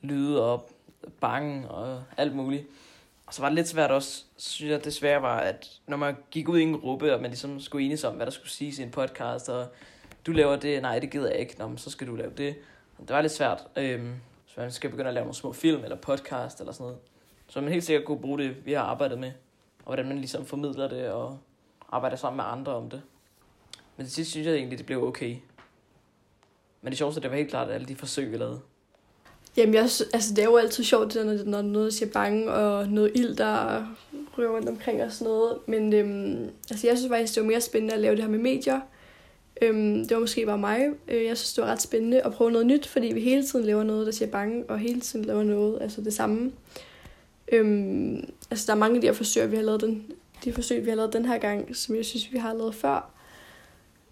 lyde 0.03 0.45
og 0.53 0.71
bange 1.21 1.69
og 1.69 2.03
alt 2.17 2.37
muligt. 2.37 2.67
Og 3.27 3.35
så 3.35 3.43
var 3.43 3.49
det 3.49 3.57
lidt 3.57 3.69
svært 3.69 3.91
også, 3.91 4.25
synes 4.37 4.71
jeg, 4.71 4.85
det 4.85 4.95
svære 4.95 5.23
var, 5.23 5.39
at 5.39 5.81
når 5.87 5.97
man 5.97 6.17
gik 6.31 6.49
ud 6.49 6.59
i 6.59 6.63
en 6.63 6.81
gruppe, 6.81 7.15
og 7.15 7.21
man 7.21 7.31
ligesom 7.31 7.61
skulle 7.61 7.87
enes 7.87 8.05
om, 8.05 8.15
hvad 8.15 8.27
der 8.27 8.33
skulle 8.33 8.51
siges 8.51 8.79
i 8.79 8.83
en 8.83 8.91
podcast, 8.91 9.49
og 9.49 9.67
du 10.27 10.33
laver 10.33 10.57
det, 10.57 10.83
nej, 10.83 10.99
det 10.99 11.11
gider 11.11 11.31
jeg 11.31 11.39
ikke, 11.39 11.55
Nå, 11.59 11.69
men 11.69 11.79
så 11.79 11.91
skal 11.91 12.07
du 12.07 12.17
lave 12.17 12.31
det. 12.37 12.55
Det 13.01 13.11
var 13.11 13.21
lidt 13.21 13.33
svært, 13.33 13.63
øhm, 13.77 14.15
så 14.47 14.61
man 14.61 14.73
skal 14.73 14.91
begynde 14.91 15.09
at 15.09 15.15
lave 15.15 15.25
nogle 15.25 15.35
små 15.35 15.53
film 15.53 15.85
eller 15.85 15.97
podcast 15.97 16.61
eller 16.61 16.73
sådan 16.73 16.85
noget. 16.85 16.99
Så 17.49 17.61
man 17.61 17.73
helt 17.73 17.85
sikkert 17.85 18.05
kunne 18.05 18.21
bruge 18.21 18.39
det, 18.39 18.67
vi 18.67 18.73
har 18.73 18.83
arbejdet 18.83 19.19
med, 19.19 19.33
og 19.85 19.85
hvordan 19.85 20.07
man 20.09 20.19
ligesom 20.19 20.47
formidler 20.47 20.89
det 20.89 21.09
og 21.09 21.39
arbejder 21.89 22.17
sammen 22.17 22.37
med 22.37 22.45
andre 22.47 22.75
om 22.75 22.91
det. 22.91 23.03
Men 23.97 24.07
til 24.07 24.15
sidst 24.15 24.31
synes 24.31 24.47
jeg 24.47 24.55
egentlig, 24.55 24.79
det 24.79 24.87
blev 24.87 25.05
okay. 25.05 25.37
Men 26.83 26.91
det 26.91 26.99
sjoveste, 26.99 27.21
det 27.21 27.31
var 27.31 27.37
helt 27.37 27.51
klart 27.51 27.71
alle 27.71 27.87
de 27.87 27.97
forsøg, 27.97 28.33
vi 28.33 28.37
lavede. 28.37 28.61
Jamen, 29.57 29.75
jeg, 29.75 29.83
altså, 29.83 30.35
det 30.37 30.39
er 30.39 30.45
jo 30.45 30.57
altid 30.57 30.85
sjovt, 30.85 31.15
det 31.15 31.15
der, 31.15 31.25
når, 31.25 31.45
når 31.45 31.63
noget 31.63 31.95
siger 31.95 32.13
bange, 32.13 32.53
og 32.53 32.89
noget 32.89 33.13
ild, 33.15 33.37
der 33.37 33.87
ryger 34.39 34.51
rundt 34.51 34.69
omkring 34.69 35.03
og 35.03 35.13
sådan 35.13 35.33
noget. 35.33 35.59
Men 35.67 35.93
øhm, 35.93 36.51
altså, 36.71 36.87
jeg 36.87 36.99
synes 36.99 37.11
faktisk, 37.11 37.35
det 37.35 37.43
var 37.43 37.49
mere 37.49 37.61
spændende 37.61 37.95
at 37.95 38.01
lave 38.01 38.17
det 38.17 38.23
her 38.25 38.31
med 38.31 38.39
medier. 38.39 38.81
Øhm, 39.63 40.09
det 40.09 40.15
var 40.15 40.21
måske 40.21 40.47
bare 40.47 40.59
mig. 40.59 40.87
Øh, 41.09 41.25
Jeg 41.25 41.37
synes, 41.39 41.55
det 41.55 41.65
var 41.65 41.71
ret 41.71 41.83
spændende 41.83 42.21
at 42.23 42.33
prøve 42.33 42.51
noget 42.51 42.67
nyt, 42.67 42.87
fordi 42.87 43.07
vi 43.07 43.21
hele 43.21 43.47
tiden 43.47 43.65
laver 43.65 43.83
noget, 43.83 44.07
der 44.07 44.13
siger 44.13 44.31
bange, 44.31 44.65
og 44.69 44.79
hele 44.79 45.01
tiden 45.01 45.25
laver 45.25 45.43
noget, 45.43 45.83
altså 45.83 46.01
det 46.01 46.15
samme. 46.15 46.53
Øhm, 47.53 48.33
altså, 48.51 48.67
der 48.67 48.73
er 48.73 48.79
mange 48.79 48.95
af 48.95 49.01
de 49.01 49.07
her 49.07 49.15
forsøg, 49.15 49.51
vi 49.51 49.57
har 49.57 49.63
lavet 49.63 49.81
den, 49.81 50.07
de 50.45 50.53
forsøg, 50.53 50.85
vi 50.85 50.91
har 50.91 50.97
lavet 50.97 51.13
den 51.13 51.25
her 51.25 51.39
gang, 51.39 51.77
som 51.77 51.97
jeg 51.97 52.05
synes, 52.05 52.33
vi 52.33 52.39
har 52.39 52.55
lavet 52.55 52.75
før. 52.75 53.11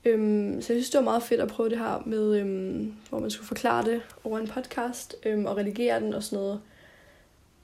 Øhm, 0.04 0.52
så 0.62 0.72
jeg 0.72 0.82
synes, 0.82 0.90
det 0.90 0.98
var 0.98 1.04
meget 1.04 1.22
fedt 1.22 1.40
at 1.40 1.48
prøve 1.48 1.68
det 1.68 1.78
her 1.78 2.02
med, 2.06 2.40
øhm, 2.40 2.94
hvor 3.08 3.18
man 3.18 3.30
skulle 3.30 3.48
forklare 3.48 3.84
det 3.84 4.02
over 4.24 4.38
en 4.38 4.48
podcast 4.48 5.16
øhm, 5.26 5.46
og 5.46 5.56
redigere 5.56 6.00
den 6.00 6.14
og 6.14 6.22
sådan 6.22 6.38
noget. 6.38 6.60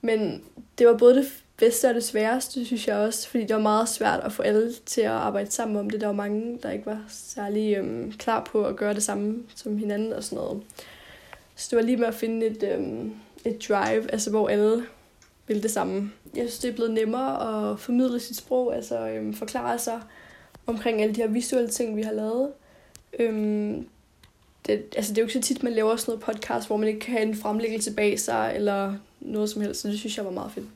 Men 0.01 0.43
det 0.79 0.87
var 0.87 0.97
både 0.97 1.17
det 1.17 1.45
bedste 1.57 1.89
og 1.89 1.95
det 1.95 2.05
sværeste, 2.05 2.65
synes 2.65 2.89
jeg 2.89 2.97
også, 2.97 3.29
fordi 3.29 3.43
det 3.45 3.57
var 3.57 3.63
meget 3.63 3.89
svært 3.89 4.21
at 4.21 4.33
få 4.33 4.43
alle 4.43 4.73
til 4.87 5.01
at 5.01 5.11
arbejde 5.11 5.51
sammen 5.51 5.77
om 5.77 5.91
det. 5.91 6.01
Der 6.01 6.07
var 6.07 6.13
mange, 6.13 6.59
der 6.63 6.71
ikke 6.71 6.87
var 6.87 7.05
særlig 7.09 7.77
øhm, 7.77 8.13
klar 8.13 8.45
på 8.45 8.65
at 8.65 8.77
gøre 8.77 8.95
det 8.95 9.03
samme 9.03 9.43
som 9.55 9.79
hinanden 9.79 10.13
og 10.13 10.25
sådan 10.25 10.37
noget. 10.37 10.63
Så 11.57 11.69
det 11.71 11.77
var 11.77 11.83
lige 11.83 11.97
med 11.97 12.07
at 12.07 12.15
finde 12.15 12.47
et, 12.47 12.63
øhm, 12.63 13.15
et 13.45 13.69
drive, 13.69 14.13
altså 14.13 14.31
hvor 14.31 14.49
alle 14.49 14.85
vil 15.47 15.63
det 15.63 15.71
samme. 15.71 16.13
Jeg 16.35 16.43
synes, 16.43 16.59
det 16.59 16.71
er 16.71 16.75
blevet 16.75 16.91
nemmere 16.91 17.71
at 17.73 17.81
formidle 17.81 18.21
sit 18.21 18.37
sprog, 18.37 18.75
altså 18.75 19.09
øhm, 19.09 19.35
forklare 19.35 19.79
sig 19.79 20.01
omkring 20.67 21.03
alle 21.03 21.15
de 21.15 21.21
her 21.21 21.29
visuelle 21.29 21.71
ting, 21.71 21.97
vi 21.97 22.03
har 22.03 22.13
lavet. 22.13 22.53
Øhm, 23.19 23.89
det, 24.67 24.85
altså, 24.97 25.13
det 25.13 25.19
er 25.19 25.23
jo 25.23 25.27
ikke 25.27 25.33
så 25.33 25.41
tit, 25.41 25.63
man 25.63 25.73
laver 25.73 25.97
sådan 25.97 26.13
noget 26.13 26.25
podcast, 26.25 26.67
hvor 26.67 26.77
man 26.77 26.89
ikke 26.89 27.01
kan 27.01 27.13
have 27.13 27.29
en 27.29 27.37
fremlæggelse 27.37 27.95
bag 27.95 28.21
sig, 28.21 28.53
eller 28.57 28.95
noget 29.21 29.51
som 29.51 29.63
helst, 29.63 29.81
så 29.81 29.89
det 29.89 29.99
synes 29.99 30.17
jeg 30.17 30.25
var 30.25 30.31
meget 30.31 30.53
fedt. 30.53 30.67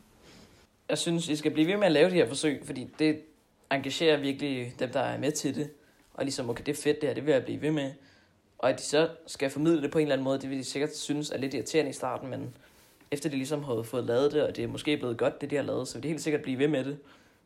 Jeg 0.89 0.99
synes, 0.99 1.29
I 1.29 1.37
skal 1.37 1.51
blive 1.51 1.69
ved 1.69 1.77
med 1.77 1.87
at 1.87 1.93
lave 1.93 2.11
de 2.11 2.15
her 2.15 2.29
forsøg, 2.29 2.63
fordi 2.65 2.89
det 2.99 3.21
engagerer 3.71 4.17
virkelig 4.17 4.75
dem, 4.79 4.91
der 4.91 5.01
er 5.01 5.19
med 5.19 5.33
til 5.33 5.55
det. 5.55 5.71
Og 6.15 6.25
ligesom, 6.25 6.51
okay, 6.51 6.63
det 6.67 6.79
er 6.79 6.83
fedt 6.83 7.01
det 7.01 7.09
her, 7.09 7.15
det 7.15 7.27
vil 7.27 7.33
jeg 7.33 7.45
blive 7.45 7.63
ved 7.63 7.71
med. 7.71 7.91
Og 8.59 8.71
at 8.71 8.79
de 8.79 8.83
så 8.83 9.09
skal 9.27 9.51
formidle 9.51 9.83
det 9.83 9.91
på 9.91 9.99
en 9.99 10.03
eller 10.03 10.13
anden 10.13 10.25
måde, 10.25 10.41
det 10.41 10.51
vil 10.51 10.59
de 10.59 10.65
sikkert 10.65 10.97
synes 10.97 11.31
er 11.31 11.39
lidt 11.39 11.55
irriterende 11.55 11.91
i 11.91 11.95
starten, 11.95 12.31
men 12.31 12.55
efter 13.11 13.29
de 13.29 13.37
ligesom 13.37 13.65
har 13.65 13.83
fået 13.83 14.05
lavet 14.05 14.33
det, 14.33 14.43
og 14.43 14.57
det 14.57 14.65
er 14.65 14.69
måske 14.69 14.97
blevet 14.97 15.17
godt, 15.17 15.41
det 15.41 15.51
de 15.51 15.57
har 15.57 15.63
lavet, 15.63 15.89
så 15.89 15.95
vil 15.95 16.03
de 16.03 16.09
helt 16.09 16.21
sikkert 16.21 16.43
blive 16.43 16.59
ved 16.59 16.69
med 16.69 16.85
det 16.85 16.99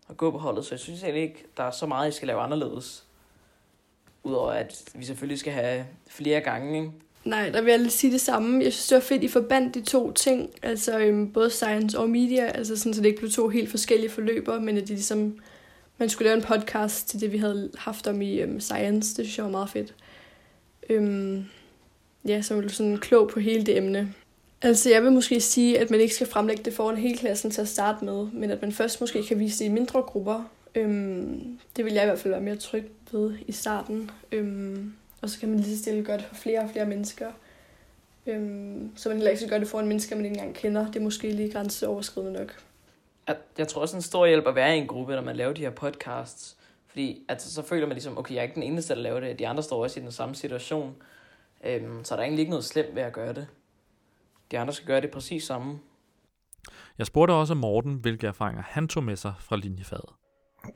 og 0.08 0.16
gå 0.16 0.30
på 0.30 0.38
holdet. 0.38 0.64
Så 0.64 0.74
jeg 0.74 0.80
synes 0.80 1.02
egentlig 1.02 1.22
ikke, 1.22 1.44
der 1.56 1.62
er 1.62 1.70
så 1.70 1.86
meget, 1.86 2.08
I 2.08 2.12
skal 2.12 2.28
lave 2.28 2.40
anderledes. 2.40 3.04
Udover 4.24 4.50
at 4.50 4.84
vi 4.94 5.04
selvfølgelig 5.04 5.38
skal 5.38 5.52
have 5.52 5.86
flere 6.06 6.40
gange, 6.40 6.78
ikke? 6.78 6.92
Nej, 7.24 7.50
der 7.50 7.62
vil 7.62 7.70
jeg 7.70 7.78
lige 7.78 7.90
sige 7.90 8.12
det 8.12 8.20
samme. 8.20 8.64
Jeg 8.64 8.72
synes, 8.72 8.88
det 8.88 8.94
var 8.94 9.00
fedt, 9.00 9.24
I 9.24 9.28
forbandt 9.28 9.74
de 9.74 9.82
to 9.82 10.12
ting, 10.12 10.50
altså 10.62 10.98
øhm, 10.98 11.32
både 11.32 11.50
science 11.50 11.98
og 11.98 12.10
media, 12.10 12.46
altså 12.46 12.76
sådan, 12.76 12.94
så 12.94 13.00
det 13.00 13.08
ikke 13.08 13.18
blev 13.18 13.30
to 13.30 13.48
helt 13.48 13.70
forskellige 13.70 14.10
forløber, 14.10 14.60
men 14.60 14.76
at 14.76 14.88
de 14.88 14.92
ligesom, 14.92 15.38
man 15.98 16.08
skulle 16.08 16.28
lave 16.28 16.36
en 16.36 16.44
podcast 16.44 17.08
til 17.08 17.20
det, 17.20 17.32
vi 17.32 17.38
havde 17.38 17.70
haft 17.78 18.06
om 18.06 18.22
i 18.22 18.40
øhm, 18.40 18.60
science. 18.60 19.16
Det 19.16 19.24
synes 19.24 19.38
jeg 19.38 19.44
var 19.44 19.50
meget 19.50 19.70
fedt. 19.70 19.94
Øhm, 20.90 21.44
ja, 22.28 22.42
så 22.42 22.54
blev 22.54 22.68
du 22.68 22.74
sådan 22.74 22.98
klog 22.98 23.28
på 23.28 23.40
hele 23.40 23.66
det 23.66 23.76
emne. 23.76 24.14
Altså, 24.62 24.90
jeg 24.90 25.02
vil 25.02 25.12
måske 25.12 25.40
sige, 25.40 25.78
at 25.78 25.90
man 25.90 26.00
ikke 26.00 26.14
skal 26.14 26.26
fremlægge 26.26 26.62
det 26.62 26.74
foran 26.74 26.96
hele 26.96 27.18
klassen 27.18 27.50
til 27.50 27.60
at 27.60 27.68
starte 27.68 28.04
med, 28.04 28.26
men 28.32 28.50
at 28.50 28.62
man 28.62 28.72
først 28.72 29.00
måske 29.00 29.22
kan 29.22 29.38
vise 29.38 29.58
det 29.58 29.70
i 29.70 29.72
mindre 29.72 30.02
grupper. 30.02 30.50
Øhm, 30.74 31.58
det 31.76 31.84
vil 31.84 31.92
jeg 31.92 32.02
i 32.02 32.06
hvert 32.06 32.18
fald 32.18 32.32
være 32.32 32.42
mere 32.42 32.56
tryg 32.56 32.90
ved 33.12 33.34
i 33.46 33.52
starten. 33.52 34.10
Øhm, 34.32 34.94
og 35.20 35.30
så 35.30 35.40
kan 35.40 35.48
man 35.48 35.60
lige 35.60 35.76
så 35.76 35.82
stille 35.82 36.04
gøre 36.04 36.16
det 36.16 36.24
for 36.24 36.34
flere 36.34 36.60
og 36.60 36.70
flere 36.70 36.86
mennesker. 36.86 37.30
Øhm, 38.26 38.90
så 38.96 39.08
man 39.08 39.18
heller 39.18 39.30
ikke 39.30 39.40
skal 39.40 39.50
gøre 39.50 39.60
det 39.60 39.68
foran 39.68 39.88
mennesker, 39.88 40.16
man 40.16 40.24
ikke 40.24 40.36
engang 40.36 40.54
kender. 40.54 40.86
Det 40.86 40.96
er 40.96 41.00
måske 41.00 41.32
lige 41.32 41.52
grænseoverskridende 41.52 42.38
nok. 42.38 42.56
Jeg, 43.28 43.36
jeg 43.58 43.68
tror 43.68 43.80
også, 43.80 43.96
en 43.96 44.02
stor 44.02 44.26
hjælp 44.26 44.46
at 44.46 44.54
være 44.54 44.76
i 44.76 44.80
en 44.80 44.86
gruppe, 44.86 45.14
når 45.14 45.22
man 45.22 45.36
laver 45.36 45.52
de 45.52 45.60
her 45.60 45.70
podcasts. 45.70 46.56
Fordi 46.86 47.24
altså, 47.28 47.54
så 47.54 47.62
føler 47.62 47.86
man 47.86 47.94
ligesom, 47.94 48.18
okay, 48.18 48.34
jeg 48.34 48.38
er 48.38 48.42
ikke 48.42 48.54
den 48.54 48.62
eneste, 48.62 48.94
der 48.94 49.00
laver 49.00 49.20
det. 49.20 49.38
De 49.38 49.48
andre 49.48 49.62
står 49.62 49.82
også 49.82 50.00
i 50.00 50.02
den 50.02 50.12
samme 50.12 50.34
situation. 50.34 50.94
Øhm, 51.64 52.04
så 52.04 52.14
er 52.14 52.16
der 52.16 52.22
egentlig 52.22 52.40
ikke 52.40 52.50
noget 52.50 52.64
slemt 52.64 52.94
ved 52.94 53.02
at 53.02 53.12
gøre 53.12 53.34
det. 53.34 53.46
De 54.52 54.58
andre 54.58 54.72
skal 54.72 54.86
gøre 54.86 55.00
det 55.00 55.10
præcis 55.10 55.44
samme. 55.44 55.78
Jeg 56.98 57.06
spurgte 57.06 57.32
også 57.32 57.54
Morten, 57.54 57.94
hvilke 57.94 58.26
erfaringer 58.26 58.62
han 58.62 58.88
tog 58.88 59.04
med 59.04 59.16
sig 59.16 59.34
fra 59.38 59.56
linjefaget. 59.56 60.10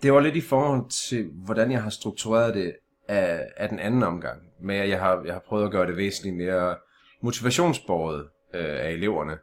Det 0.02 0.12
var 0.12 0.20
lidt 0.20 0.36
i 0.36 0.40
forhold 0.40 0.90
til, 1.08 1.30
hvordan 1.44 1.72
jeg 1.72 1.82
har 1.82 1.90
struktureret 1.90 2.54
det 2.54 2.76
af, 3.08 3.46
af 3.56 3.68
den 3.68 3.78
anden 3.78 4.02
omgang. 4.02 4.42
Men 4.60 4.76
jeg 4.88 5.00
har, 5.00 5.22
jeg 5.24 5.32
har 5.32 5.42
prøvet 5.48 5.64
at 5.64 5.70
gøre 5.70 5.86
det 5.86 5.96
væsentligt 5.96 6.36
mere 6.36 6.76
motivationsbordet 7.20 8.28
øh, 8.54 8.64
af 8.64 8.90
eleverne. 8.90 9.38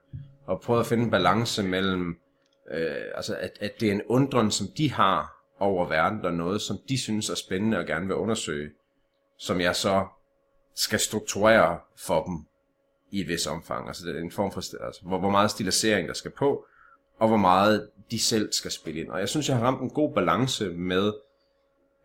Og 0.48 0.62
prøvet 0.62 0.80
at 0.80 0.86
finde 0.86 1.04
en 1.04 1.12
balance 1.12 1.64
mellem, 1.64 2.18
øh, 2.72 3.06
altså 3.16 3.36
at, 3.36 3.52
at 3.60 3.72
det 3.80 3.88
er 3.88 3.92
en 3.92 4.02
undren, 4.08 4.52
som 4.52 4.68
de 4.78 4.92
har 4.92 5.34
over 5.60 5.88
verden, 5.88 6.26
og 6.26 6.34
noget, 6.34 6.62
som 6.62 6.78
de 6.90 7.02
synes 7.02 7.30
er 7.30 7.36
spændende 7.36 7.78
og 7.78 7.86
gerne 7.86 8.08
vil 8.08 8.16
undersøge, 8.16 8.70
som 9.40 9.62
jeg 9.62 9.76
så 9.76 10.06
skal 10.76 11.00
strukturere 11.00 11.80
for 11.98 12.24
dem 12.24 12.46
i 13.14 13.22
et 13.22 13.28
vis 13.28 13.48
omfang. 13.48 13.88
Altså 13.88 14.06
det 14.06 14.16
er 14.16 14.22
en 14.22 14.32
form 14.32 14.52
for, 14.52 14.86
altså, 14.86 15.02
hvor, 15.04 15.20
hvor 15.20 15.30
meget 15.30 15.52
stilisering 15.52 16.08
der 16.08 16.14
skal 16.14 16.32
på, 16.32 16.66
og 17.20 17.28
hvor 17.28 17.38
meget 17.38 17.90
de 18.12 18.20
selv 18.20 18.52
skal 18.52 18.72
spille 18.72 19.02
ind. 19.02 19.10
Og 19.10 19.20
jeg 19.20 19.30
synes, 19.30 19.50
jeg 19.50 19.58
har 19.58 19.66
ramt 19.66 19.82
en 19.82 19.90
god 19.90 20.14
balance 20.14 20.70
med 20.70 21.14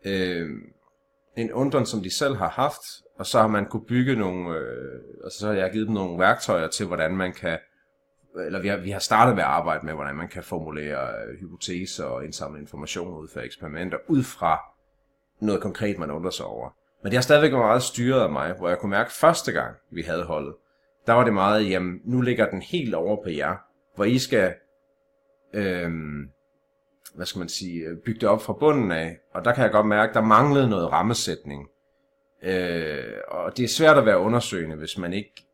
øh, 0.05 0.49
en 1.37 1.53
undren, 1.53 1.85
som 1.85 2.03
de 2.03 2.15
selv 2.15 2.35
har 2.35 2.49
haft, 2.49 2.81
og 3.19 3.25
så 3.25 3.39
har 3.39 3.47
man 3.47 3.65
kunne 3.65 3.85
bygge 3.85 4.15
nogle, 4.15 4.57
øh, 4.57 5.01
og 5.23 5.31
så 5.31 5.47
har 5.47 5.53
jeg 5.53 5.71
givet 5.71 5.87
dem 5.87 5.93
nogle 5.93 6.19
værktøjer 6.19 6.67
til, 6.67 6.85
hvordan 6.85 7.17
man 7.17 7.33
kan, 7.33 7.59
eller 8.45 8.61
vi 8.61 8.67
har, 8.67 8.77
vi 8.77 8.91
har 8.91 8.99
startet 8.99 9.35
med 9.35 9.43
at 9.43 9.49
arbejde 9.49 9.85
med, 9.85 9.93
hvordan 9.93 10.15
man 10.15 10.27
kan 10.27 10.43
formulere 10.43 11.07
øh, 11.27 11.39
hypoteser 11.39 12.05
og 12.05 12.25
indsamle 12.25 12.61
information 12.61 13.17
ud 13.17 13.27
fra 13.33 13.41
eksperimenter, 13.41 13.97
ud 14.07 14.23
fra 14.23 14.59
noget 15.41 15.61
konkret, 15.61 15.99
man 15.99 16.11
undrer 16.11 16.31
sig 16.31 16.45
over. 16.45 16.69
Men 17.03 17.11
det 17.11 17.17
har 17.17 17.21
stadigvæk 17.21 17.51
været 17.51 17.65
meget 17.65 17.83
styret 17.83 18.21
af 18.21 18.29
mig, 18.29 18.53
hvor 18.53 18.69
jeg 18.69 18.79
kunne 18.79 18.89
mærke 18.89 19.11
første 19.11 19.51
gang, 19.51 19.75
vi 19.91 20.01
havde 20.01 20.23
holdet, 20.23 20.55
der 21.07 21.13
var 21.13 21.23
det 21.23 21.33
meget, 21.33 21.69
jamen 21.69 22.01
nu 22.03 22.21
ligger 22.21 22.49
den 22.49 22.61
helt 22.61 22.95
over 22.95 23.23
på 23.23 23.29
jer, 23.29 23.55
hvor 23.95 24.05
I 24.05 24.19
skal, 24.19 24.53
øhm, 25.53 26.29
hvad 27.15 27.25
skal 27.25 27.39
man 27.39 27.49
sige, 27.49 27.85
øh, 27.85 27.97
bygge 28.05 28.19
det 28.19 28.29
op 28.29 28.41
fra 28.41 28.53
bunden 28.53 28.91
af. 28.91 29.17
Og 29.33 29.45
der 29.45 29.53
kan 29.53 29.63
jeg 29.63 29.71
godt 29.71 29.87
mærke, 29.87 30.13
der 30.13 30.21
manglede 30.21 30.69
noget 30.69 30.91
rammesætning. 30.91 31.67
Øh, 32.43 33.13
og 33.27 33.57
det 33.57 33.63
er 33.63 33.67
svært 33.67 33.97
at 33.97 34.05
være 34.05 34.19
undersøgende, 34.19 34.75
hvis 34.75 34.97
man 34.97 35.13
ikke 35.13 35.45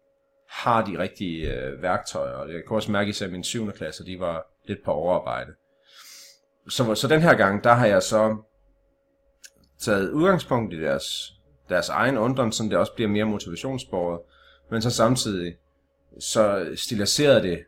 har 0.50 0.86
de 0.86 1.00
rigtige 1.00 1.54
øh, 1.54 1.82
værktøjer. 1.82 2.36
Og 2.36 2.54
jeg 2.54 2.62
kan 2.68 2.76
også 2.76 2.92
mærke, 2.92 3.14
at 3.22 3.32
min 3.32 3.44
7. 3.44 3.72
klasse, 3.72 4.06
de 4.06 4.20
var 4.20 4.48
lidt 4.66 4.84
på 4.86 4.92
overarbejde. 4.92 5.52
Så, 6.70 6.96
så 6.96 7.08
den 7.08 7.22
her 7.22 7.36
gang, 7.36 7.64
der 7.64 7.74
har 7.74 7.86
jeg 7.86 8.04
så 8.04 8.38
taget 9.80 10.12
udgangspunkt 10.12 10.74
i 10.74 10.82
deres, 10.82 11.34
deres 11.70 11.90
egen 11.90 12.18
undren, 12.18 12.52
så 12.52 12.64
det 12.64 12.78
også 12.78 12.94
bliver 12.94 13.10
mere 13.10 13.26
motivationsbordet, 13.26 14.20
men 14.70 14.82
så 14.82 14.90
samtidig 14.90 15.56
så 16.20 16.72
stiliserede 16.76 17.42
det 17.42 17.64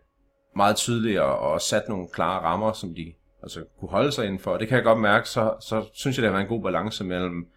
meget 0.56 0.76
tydeligt 0.76 1.20
og, 1.20 1.40
og 1.40 1.62
sat 1.62 1.90
nogle 1.90 2.08
klare 2.08 2.42
rammer, 2.42 2.74
som 2.74 2.96
de 2.96 3.14
altså, 3.44 3.64
kunne 3.80 3.90
holde 3.90 4.12
sig 4.12 4.26
indenfor. 4.26 4.52
Og 4.52 4.60
det 4.60 4.68
kan 4.68 4.76
jeg 4.76 4.84
godt 4.84 5.00
mærke, 5.00 5.30
så, 5.30 5.56
så 5.62 5.86
synes 5.94 6.18
jeg, 6.18 6.22
det 6.22 6.32
har 6.32 6.38
været 6.38 6.52
en 6.52 6.58
god 6.58 6.64
balance 6.64 7.04
mellem, 7.04 7.48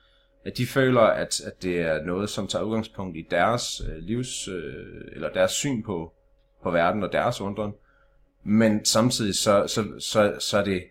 at 0.45 0.57
de 0.57 0.67
føler, 0.67 1.01
at, 1.01 1.41
at 1.41 1.63
det 1.63 1.81
er 1.81 2.03
noget, 2.05 2.31
som 2.31 2.47
tager 2.47 2.65
udgangspunkt 2.65 3.17
i 3.17 3.27
deres 3.31 3.83
øh, 3.89 3.97
livs, 3.99 4.49
øh, 4.49 4.85
eller 5.13 5.33
deres 5.33 5.51
syn 5.51 5.83
på, 5.83 6.13
på 6.63 6.71
verden 6.71 7.03
og 7.03 7.13
deres 7.13 7.41
undren. 7.41 7.73
Men 8.45 8.85
samtidig 8.85 9.35
så, 9.35 9.67
så, 9.67 9.85
så, 9.99 10.35
så 10.39 10.59
er 10.59 10.65
det 10.65 10.83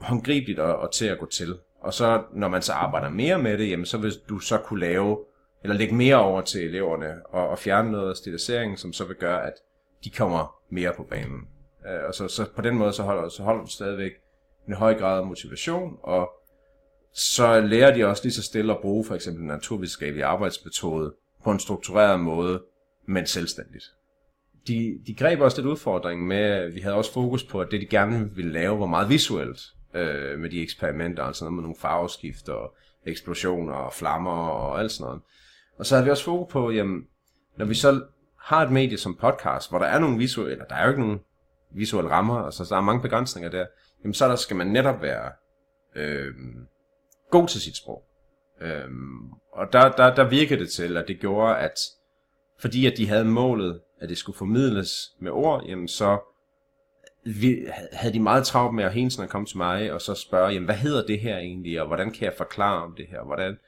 håndgribeligt 0.00 0.58
og, 0.58 0.76
og 0.76 0.92
til 0.92 1.06
at 1.06 1.18
gå 1.18 1.26
til. 1.26 1.58
Og 1.80 1.94
så 1.94 2.22
når 2.32 2.48
man 2.48 2.62
så 2.62 2.72
arbejder 2.72 3.08
mere 3.08 3.38
med 3.38 3.58
det, 3.58 3.70
jamen 3.70 3.86
så 3.86 3.98
vil 3.98 4.12
du 4.28 4.38
så 4.38 4.58
kunne 4.58 4.80
lave, 4.80 5.18
eller 5.64 5.76
lægge 5.76 5.94
mere 5.94 6.16
over 6.16 6.40
til 6.40 6.64
eleverne, 6.64 7.26
og, 7.26 7.48
og 7.48 7.58
fjerne 7.58 7.92
noget 7.92 8.10
af 8.10 8.16
stiliseringen, 8.16 8.76
som 8.76 8.92
så 8.92 9.04
vil 9.04 9.16
gøre, 9.16 9.46
at 9.46 9.52
de 10.04 10.10
kommer 10.10 10.56
mere 10.70 10.92
på 10.96 11.02
banen. 11.02 11.48
Øh, 11.88 12.00
og 12.08 12.14
så, 12.14 12.28
så 12.28 12.46
på 12.56 12.62
den 12.62 12.74
måde, 12.74 12.92
så 12.92 13.02
holder, 13.02 13.28
så 13.28 13.42
holder 13.42 13.64
du 13.64 13.70
stadigvæk 13.70 14.12
en 14.68 14.74
høj 14.74 14.94
grad 14.94 15.18
af 15.18 15.26
motivation, 15.26 15.98
og 16.02 16.30
så 17.14 17.60
lærer 17.60 17.94
de 17.94 18.06
også 18.06 18.22
lige 18.24 18.32
så 18.32 18.42
stille 18.42 18.72
at 18.72 18.80
bruge 18.82 19.04
for 19.04 19.14
eksempel 19.14 19.44
naturvidenskabelig 19.44 20.24
arbejdsmetode 20.24 21.14
på 21.44 21.50
en 21.50 21.58
struktureret 21.58 22.20
måde, 22.20 22.62
men 23.06 23.26
selvstændigt. 23.26 23.84
De, 24.68 24.98
de 25.06 25.14
greb 25.14 25.40
også 25.40 25.56
lidt 25.56 25.66
udfordring 25.66 26.26
med, 26.26 26.72
vi 26.72 26.80
havde 26.80 26.94
også 26.94 27.12
fokus 27.12 27.44
på, 27.44 27.60
at 27.60 27.68
det 27.70 27.80
de 27.80 27.86
gerne 27.86 28.30
ville 28.34 28.52
lave 28.52 28.80
var 28.80 28.86
meget 28.86 29.08
visuelt 29.08 29.60
øh, 29.94 30.38
med 30.38 30.50
de 30.50 30.62
eksperimenter, 30.62 31.22
altså 31.22 31.44
noget 31.44 31.54
med 31.54 31.62
nogle 31.62 31.76
farveskifter, 31.78 32.52
og 32.52 32.76
eksplosioner 33.06 33.74
og 33.74 33.92
flammer 33.92 34.48
og 34.48 34.80
alt 34.80 34.92
sådan 34.92 35.04
noget. 35.04 35.22
Og 35.78 35.86
så 35.86 35.94
havde 35.94 36.04
vi 36.04 36.10
også 36.10 36.24
fokus 36.24 36.52
på, 36.52 36.70
jamen, 36.70 37.06
når 37.56 37.64
vi 37.64 37.74
så 37.74 38.04
har 38.40 38.62
et 38.62 38.72
medie 38.72 38.98
som 38.98 39.16
podcast, 39.20 39.70
hvor 39.70 39.78
der 39.78 39.86
er 39.86 39.98
nogle 39.98 40.18
visuelle, 40.18 40.52
eller 40.52 40.64
der 40.64 40.74
er 40.74 40.84
jo 40.84 40.90
ikke 40.90 41.02
nogen 41.02 41.20
visuelle 41.74 42.10
rammer, 42.10 42.36
altså, 42.36 42.64
så 42.64 42.74
der 42.74 42.80
er 42.80 42.84
mange 42.84 43.02
begrænsninger 43.02 43.50
der, 43.50 43.66
jamen 44.02 44.14
så 44.14 44.28
der 44.28 44.36
skal 44.36 44.56
man 44.56 44.66
netop 44.66 45.02
være 45.02 45.32
øh, 45.96 46.34
god 47.30 47.48
til 47.48 47.60
sit 47.60 47.76
sprog. 47.76 48.04
Øh, 48.60 48.88
og 49.52 49.72
der, 49.72 49.92
der, 49.92 50.14
der 50.14 50.28
virkede 50.28 50.60
det 50.60 50.70
til, 50.70 50.96
at 50.96 51.08
det 51.08 51.20
gjorde, 51.20 51.56
at 51.56 51.78
fordi 52.60 52.86
at 52.86 52.96
de 52.96 53.08
havde 53.08 53.24
målet, 53.24 53.80
at 54.00 54.08
det 54.08 54.18
skulle 54.18 54.38
formidles 54.38 54.90
med 55.20 55.30
ord, 55.30 55.64
jamen 55.66 55.88
så 55.88 56.18
vi, 57.24 57.66
havde 57.92 58.14
de 58.14 58.20
meget 58.20 58.46
travlt 58.46 58.74
med 58.74 58.84
at 58.84 58.92
hele 58.92 59.10
tiden 59.10 59.28
komme 59.28 59.46
til 59.46 59.56
mig 59.56 59.92
og 59.92 60.00
så 60.00 60.14
spørge, 60.14 60.52
jamen 60.52 60.64
hvad 60.64 60.74
hedder 60.74 61.06
det 61.06 61.20
her 61.20 61.38
egentlig, 61.38 61.80
og 61.80 61.86
hvordan 61.86 62.10
kan 62.12 62.24
jeg 62.24 62.34
forklare 62.36 62.82
om 62.82 62.94
det 62.96 63.06
her, 63.10 63.24
hvordan, 63.24 63.58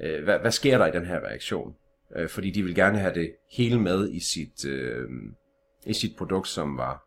øh, 0.00 0.24
hvad, 0.24 0.38
hvad 0.38 0.50
sker 0.50 0.78
der 0.78 0.86
i 0.86 0.90
den 0.90 1.06
her 1.06 1.20
reaktion? 1.20 1.76
Øh, 2.16 2.28
fordi 2.28 2.50
de 2.50 2.62
vil 2.62 2.74
gerne 2.74 2.98
have 2.98 3.14
det 3.14 3.34
hele 3.50 3.80
med 3.80 4.10
i 4.10 4.20
sit, 4.20 4.64
øh, 4.64 5.08
i 5.86 5.92
sit 5.92 6.16
produkt, 6.16 6.48
som 6.48 6.78
var 6.78 7.06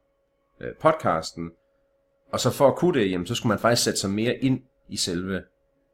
øh, 0.62 0.76
podcasten. 0.76 1.52
Og 2.32 2.40
så 2.40 2.52
for 2.52 2.68
at 2.68 2.76
kunne 2.76 3.00
det, 3.00 3.12
jamen, 3.12 3.28
så 3.28 3.36
skulle 3.36 3.50
man 3.50 3.60
faktisk 3.60 3.84
sætte 3.84 4.00
sig 4.00 4.10
mere 4.10 4.36
ind 4.36 4.62
i 4.90 4.98
selve 4.98 5.44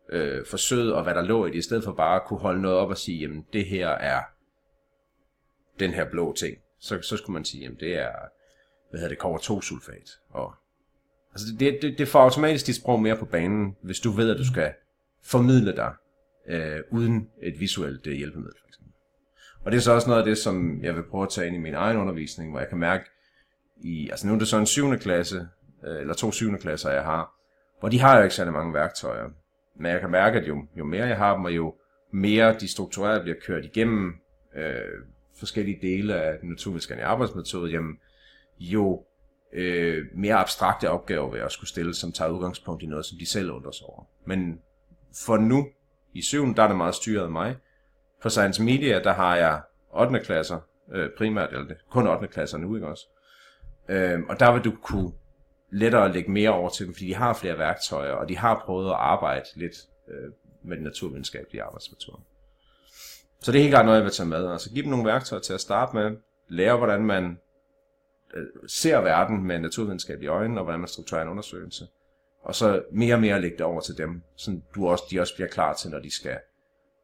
øh, 0.09 0.45
forsøget, 0.45 0.93
og 0.93 1.03
hvad 1.03 1.15
der 1.15 1.21
lå 1.21 1.45
i 1.45 1.49
det, 1.49 1.55
i 1.55 1.61
stedet 1.61 1.83
for 1.83 1.93
bare 1.93 2.15
at 2.15 2.27
kunne 2.27 2.39
holde 2.39 2.61
noget 2.61 2.77
op 2.77 2.89
og 2.89 2.97
sige, 2.97 3.19
jamen 3.19 3.45
det 3.53 3.65
her 3.65 3.87
er 3.87 4.21
den 5.79 5.91
her 5.91 6.09
blå 6.09 6.33
ting. 6.33 6.57
Så, 6.79 7.01
så 7.01 7.17
skulle 7.17 7.33
man 7.33 7.45
sige, 7.45 7.63
jamen 7.63 7.79
det 7.79 7.97
er 7.97 8.11
hvad 8.89 8.99
hedder 8.99 9.09
det, 9.09 9.19
kover 9.19 9.37
2 9.37 9.61
sulfat. 9.61 10.19
Og, 10.29 10.53
altså 11.31 11.47
det, 11.59 11.79
det, 11.81 11.97
det 11.97 12.07
får 12.07 12.19
automatisk 12.19 12.67
dit 12.67 12.75
sprog 12.75 13.01
mere 13.01 13.17
på 13.17 13.25
banen, 13.25 13.75
hvis 13.81 13.99
du 13.99 14.11
ved, 14.11 14.31
at 14.31 14.37
du 14.37 14.45
skal 14.45 14.73
formidle 15.23 15.75
dig 15.75 15.93
øh, 16.47 16.79
uden 16.91 17.29
et 17.41 17.59
visuelt 17.59 18.07
øh, 18.07 18.13
hjælpemiddel, 18.13 18.59
for 18.61 18.67
eksempel. 18.67 18.93
Og 19.65 19.71
det 19.71 19.77
er 19.77 19.81
så 19.81 19.91
også 19.91 20.07
noget 20.07 20.21
af 20.21 20.25
det, 20.25 20.37
som 20.37 20.83
jeg 20.83 20.95
vil 20.95 21.03
prøve 21.03 21.23
at 21.23 21.29
tage 21.29 21.47
ind 21.47 21.55
i 21.55 21.59
min 21.59 21.73
egen 21.73 21.97
undervisning, 21.97 22.51
hvor 22.51 22.59
jeg 22.59 22.69
kan 22.69 22.77
mærke, 22.77 23.03
i, 23.83 24.09
altså 24.09 24.27
nu 24.27 24.33
er 24.33 24.39
det 24.39 24.47
så 24.47 24.57
en 24.57 24.65
7. 24.65 24.97
klasse, 24.97 25.47
øh, 25.87 26.01
eller 26.01 26.13
to 26.13 26.31
7. 26.31 26.57
klasser, 26.57 26.91
jeg 26.91 27.03
har, 27.03 27.33
hvor 27.79 27.89
de 27.89 27.99
har 27.99 28.17
jo 28.17 28.23
ikke 28.23 28.35
særlig 28.35 28.53
mange 28.53 28.73
værktøjer. 28.73 29.29
Men 29.75 29.91
jeg 29.91 29.99
kan 29.99 30.11
mærke, 30.11 30.39
at 30.39 30.47
jo, 30.47 30.65
jo 30.77 30.85
mere 30.85 31.07
jeg 31.07 31.17
har 31.17 31.35
dem, 31.35 31.45
og 31.45 31.55
jo 31.55 31.75
mere 32.13 32.59
de 32.59 32.71
struktureret 32.71 33.21
bliver 33.21 33.37
kørt 33.45 33.65
igennem 33.65 34.13
øh, 34.55 35.05
forskellige 35.39 35.79
dele 35.81 36.15
af 36.15 36.39
den 36.39 36.49
naturvidenskabelige 36.49 37.05
arbejdsmetode, 37.05 37.71
jamen, 37.71 37.97
jo 38.59 39.05
øh, 39.53 40.05
mere 40.15 40.35
abstrakte 40.35 40.89
opgaver 40.89 41.29
vil 41.29 41.37
jeg 41.37 41.45
også 41.45 41.55
skulle 41.55 41.69
stille, 41.69 41.93
som 41.93 42.11
tager 42.11 42.31
udgangspunkt 42.31 42.83
i 42.83 42.85
noget, 42.85 43.05
som 43.05 43.17
de 43.17 43.25
selv 43.25 43.51
undrer 43.51 43.71
sig 43.71 43.87
over. 43.87 44.03
Men 44.25 44.59
for 45.25 45.37
nu, 45.37 45.67
i 46.13 46.21
syvende, 46.21 46.55
der 46.55 46.63
er 46.63 46.67
det 46.67 46.77
meget 46.77 46.95
styret 46.95 47.23
af 47.23 47.31
mig. 47.31 47.57
På 48.21 48.29
Science 48.29 48.63
Media, 48.63 48.99
der 49.03 49.13
har 49.13 49.35
jeg 49.35 49.61
8. 49.93 50.19
klasser, 50.19 50.59
øh, 50.91 51.09
primært, 51.17 51.49
eller 51.53 51.75
kun 51.91 52.07
8. 52.07 52.27
klasser 52.27 52.57
nu, 52.57 52.75
ikke 52.75 52.87
også? 52.87 53.07
Øh, 53.89 54.19
og 54.29 54.39
der 54.39 54.51
vil 54.53 54.61
du 54.61 54.71
kunne 54.83 55.11
lettere 55.71 56.11
lægge 56.11 56.31
mere 56.31 56.49
over 56.49 56.69
til 56.69 56.85
dem, 56.85 56.93
fordi 56.93 57.07
de 57.07 57.15
har 57.15 57.33
flere 57.33 57.57
værktøjer, 57.57 58.11
og 58.11 58.29
de 58.29 58.37
har 58.37 58.61
prøvet 58.65 58.89
at 58.89 58.95
arbejde 58.95 59.45
lidt 59.55 59.75
øh, 60.07 60.31
med 60.63 60.77
den 60.77 60.83
naturvidenskabelige 60.83 61.63
arbejdsmetode. 61.63 62.17
Så 63.39 63.51
det 63.51 63.57
er 63.57 63.61
helt 63.61 63.73
klart 63.73 63.85
noget, 63.85 63.97
jeg 63.97 64.05
vil 64.05 64.13
tage 64.13 64.29
med. 64.29 64.51
Altså 64.51 64.69
give 64.69 64.83
dem 64.83 64.91
nogle 64.91 65.05
værktøjer 65.05 65.41
til 65.41 65.53
at 65.53 65.61
starte 65.61 65.95
med, 65.95 66.17
lære 66.47 66.77
hvordan 66.77 67.05
man 67.05 67.39
øh, 68.33 68.47
ser 68.67 68.97
verden 68.97 69.43
med 69.43 69.59
naturvidenskabelige 69.59 70.29
øjne, 70.29 70.59
og 70.59 70.63
hvordan 70.63 70.79
man 70.79 70.89
strukturerer 70.89 71.23
en 71.23 71.29
undersøgelse. 71.29 71.87
Og 72.41 72.55
så 72.55 72.83
mere 72.91 73.15
og 73.15 73.21
mere 73.21 73.41
lægge 73.41 73.57
det 73.57 73.65
over 73.65 73.81
til 73.81 73.97
dem, 73.97 74.21
så 74.35 74.59
du 74.75 74.87
også, 74.87 75.03
de 75.11 75.19
også 75.19 75.35
bliver 75.35 75.47
klar 75.47 75.73
til, 75.73 75.89
når 75.89 75.99
de 75.99 76.11
skal 76.11 76.37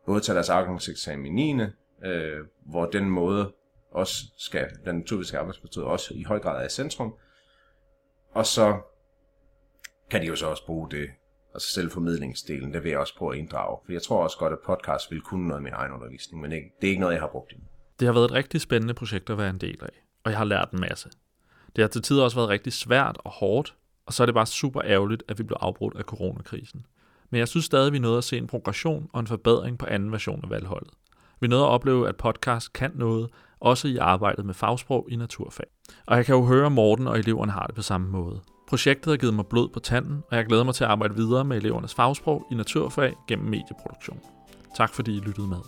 både 0.06 0.21
tage 0.21 0.34
deres 0.34 0.50
afgangseksamen 0.50 1.39
i 1.39 1.54
9. 1.54 1.63
Øh, 2.06 2.45
hvor 2.65 2.86
den 2.86 3.10
måde 3.10 3.54
også 3.91 4.23
skal, 4.38 4.69
den 4.86 4.95
naturvidenskabelige 4.95 5.39
arbejdsmetode 5.39 5.86
også 5.86 6.13
i 6.13 6.23
høj 6.23 6.39
grad 6.39 6.62
er 6.62 6.65
i 6.65 6.69
centrum. 6.69 7.13
Og 8.32 8.45
så 8.45 8.80
kan 10.10 10.21
de 10.21 10.28
jo 10.28 10.36
så 10.36 10.47
også 10.47 10.65
bruge 10.65 10.91
det, 10.91 11.10
altså 11.54 11.73
selvformidlingsdelen, 11.73 12.73
det 12.73 12.84
vil 12.84 12.89
jeg 12.89 13.00
også 13.00 13.15
prøve 13.17 13.34
at 13.34 13.39
inddrage. 13.39 13.78
For 13.86 13.91
jeg 13.91 14.02
tror 14.02 14.23
også 14.23 14.38
godt, 14.38 14.54
at 14.54 14.60
podcast 14.65 15.12
vil 15.12 15.21
kunne 15.21 15.47
noget 15.47 15.63
med 15.63 15.71
egen 15.73 15.91
undervisning, 15.91 16.41
men 16.41 16.52
det 16.52 16.62
er 16.82 16.88
ikke 16.88 17.02
noget, 17.02 17.13
jeg 17.13 17.21
har 17.21 17.30
brugt 17.30 17.52
endnu. 17.52 17.67
Det 18.00 18.06
har 18.06 18.13
været 18.13 18.26
et 18.26 18.32
rigtig 18.32 18.62
spændende 18.62 18.93
projekt 18.93 19.30
at 19.30 19.38
være 19.38 19.50
en 19.50 19.58
del 19.58 19.84
af 19.84 19.89
og 20.28 20.32
jeg 20.32 20.38
har 20.38 20.45
lært 20.45 20.71
en 20.71 20.80
masse. 20.80 21.10
Det 21.76 21.82
har 21.82 21.88
til 21.88 22.02
tider 22.02 22.23
også 22.23 22.38
været 22.38 22.50
rigtig 22.50 22.73
svært 22.73 23.17
og 23.23 23.32
hårdt, 23.32 23.76
og 24.08 24.13
så 24.13 24.24
er 24.24 24.26
det 24.26 24.36
bare 24.36 24.46
super 24.46 24.82
ærgerligt, 24.86 25.24
at 25.28 25.38
vi 25.38 25.43
blev 25.43 25.58
afbrudt 25.62 25.98
af 25.98 26.04
coronakrisen. 26.04 26.86
Men 27.30 27.39
jeg 27.39 27.48
synes 27.48 27.65
stadig, 27.65 27.93
vi 27.93 28.00
nåede 28.00 28.17
at 28.17 28.24
se 28.24 28.38
en 28.38 28.48
progression 28.48 29.10
og 29.13 29.20
en 29.20 29.28
forbedring 29.28 29.78
på 29.78 29.86
anden 29.86 30.12
version 30.12 30.39
af 30.43 30.50
valgholdet. 30.50 30.89
Vi 31.39 31.48
nåede 31.48 31.63
at 31.63 31.70
opleve, 31.70 32.10
at 32.10 32.15
podcast 32.15 32.74
kan 32.74 32.91
noget, 32.96 33.30
også 33.60 33.88
i 33.88 33.98
arbejdet 33.98 34.46
med 34.46 34.54
fagsprog 34.54 35.08
i 35.10 35.15
naturfag. 35.15 35.65
Og 36.06 36.17
jeg 36.17 36.26
kan 36.26 36.36
jo 36.36 36.46
høre, 36.46 36.65
at 36.65 36.72
Morten 36.72 37.08
og 37.08 37.20
eleverne 37.20 37.52
har 37.52 37.65
det 37.65 37.76
på 37.76 37.82
samme 37.82 38.10
måde. 38.10 38.39
Projektet 38.70 39.12
har 39.12 39.17
givet 39.17 39.34
mig 39.34 39.46
blod 39.46 39.70
på 39.70 39.80
tanden, 39.80 40.24
og 40.32 40.38
jeg 40.38 40.46
glæder 40.46 40.63
mig 40.63 40.76
til 40.76 40.84
at 40.84 40.89
arbejde 40.89 41.15
videre 41.15 41.46
med 41.46 41.58
elevernes 41.58 41.96
fagsprog 41.96 42.48
i 42.52 42.56
naturfag 42.56 43.13
gennem 43.28 43.50
medieproduktion. 43.50 44.20
Tak 44.78 44.93
fordi 44.93 45.17
I 45.17 45.20
lyttede 45.20 45.48
med. 45.48 45.60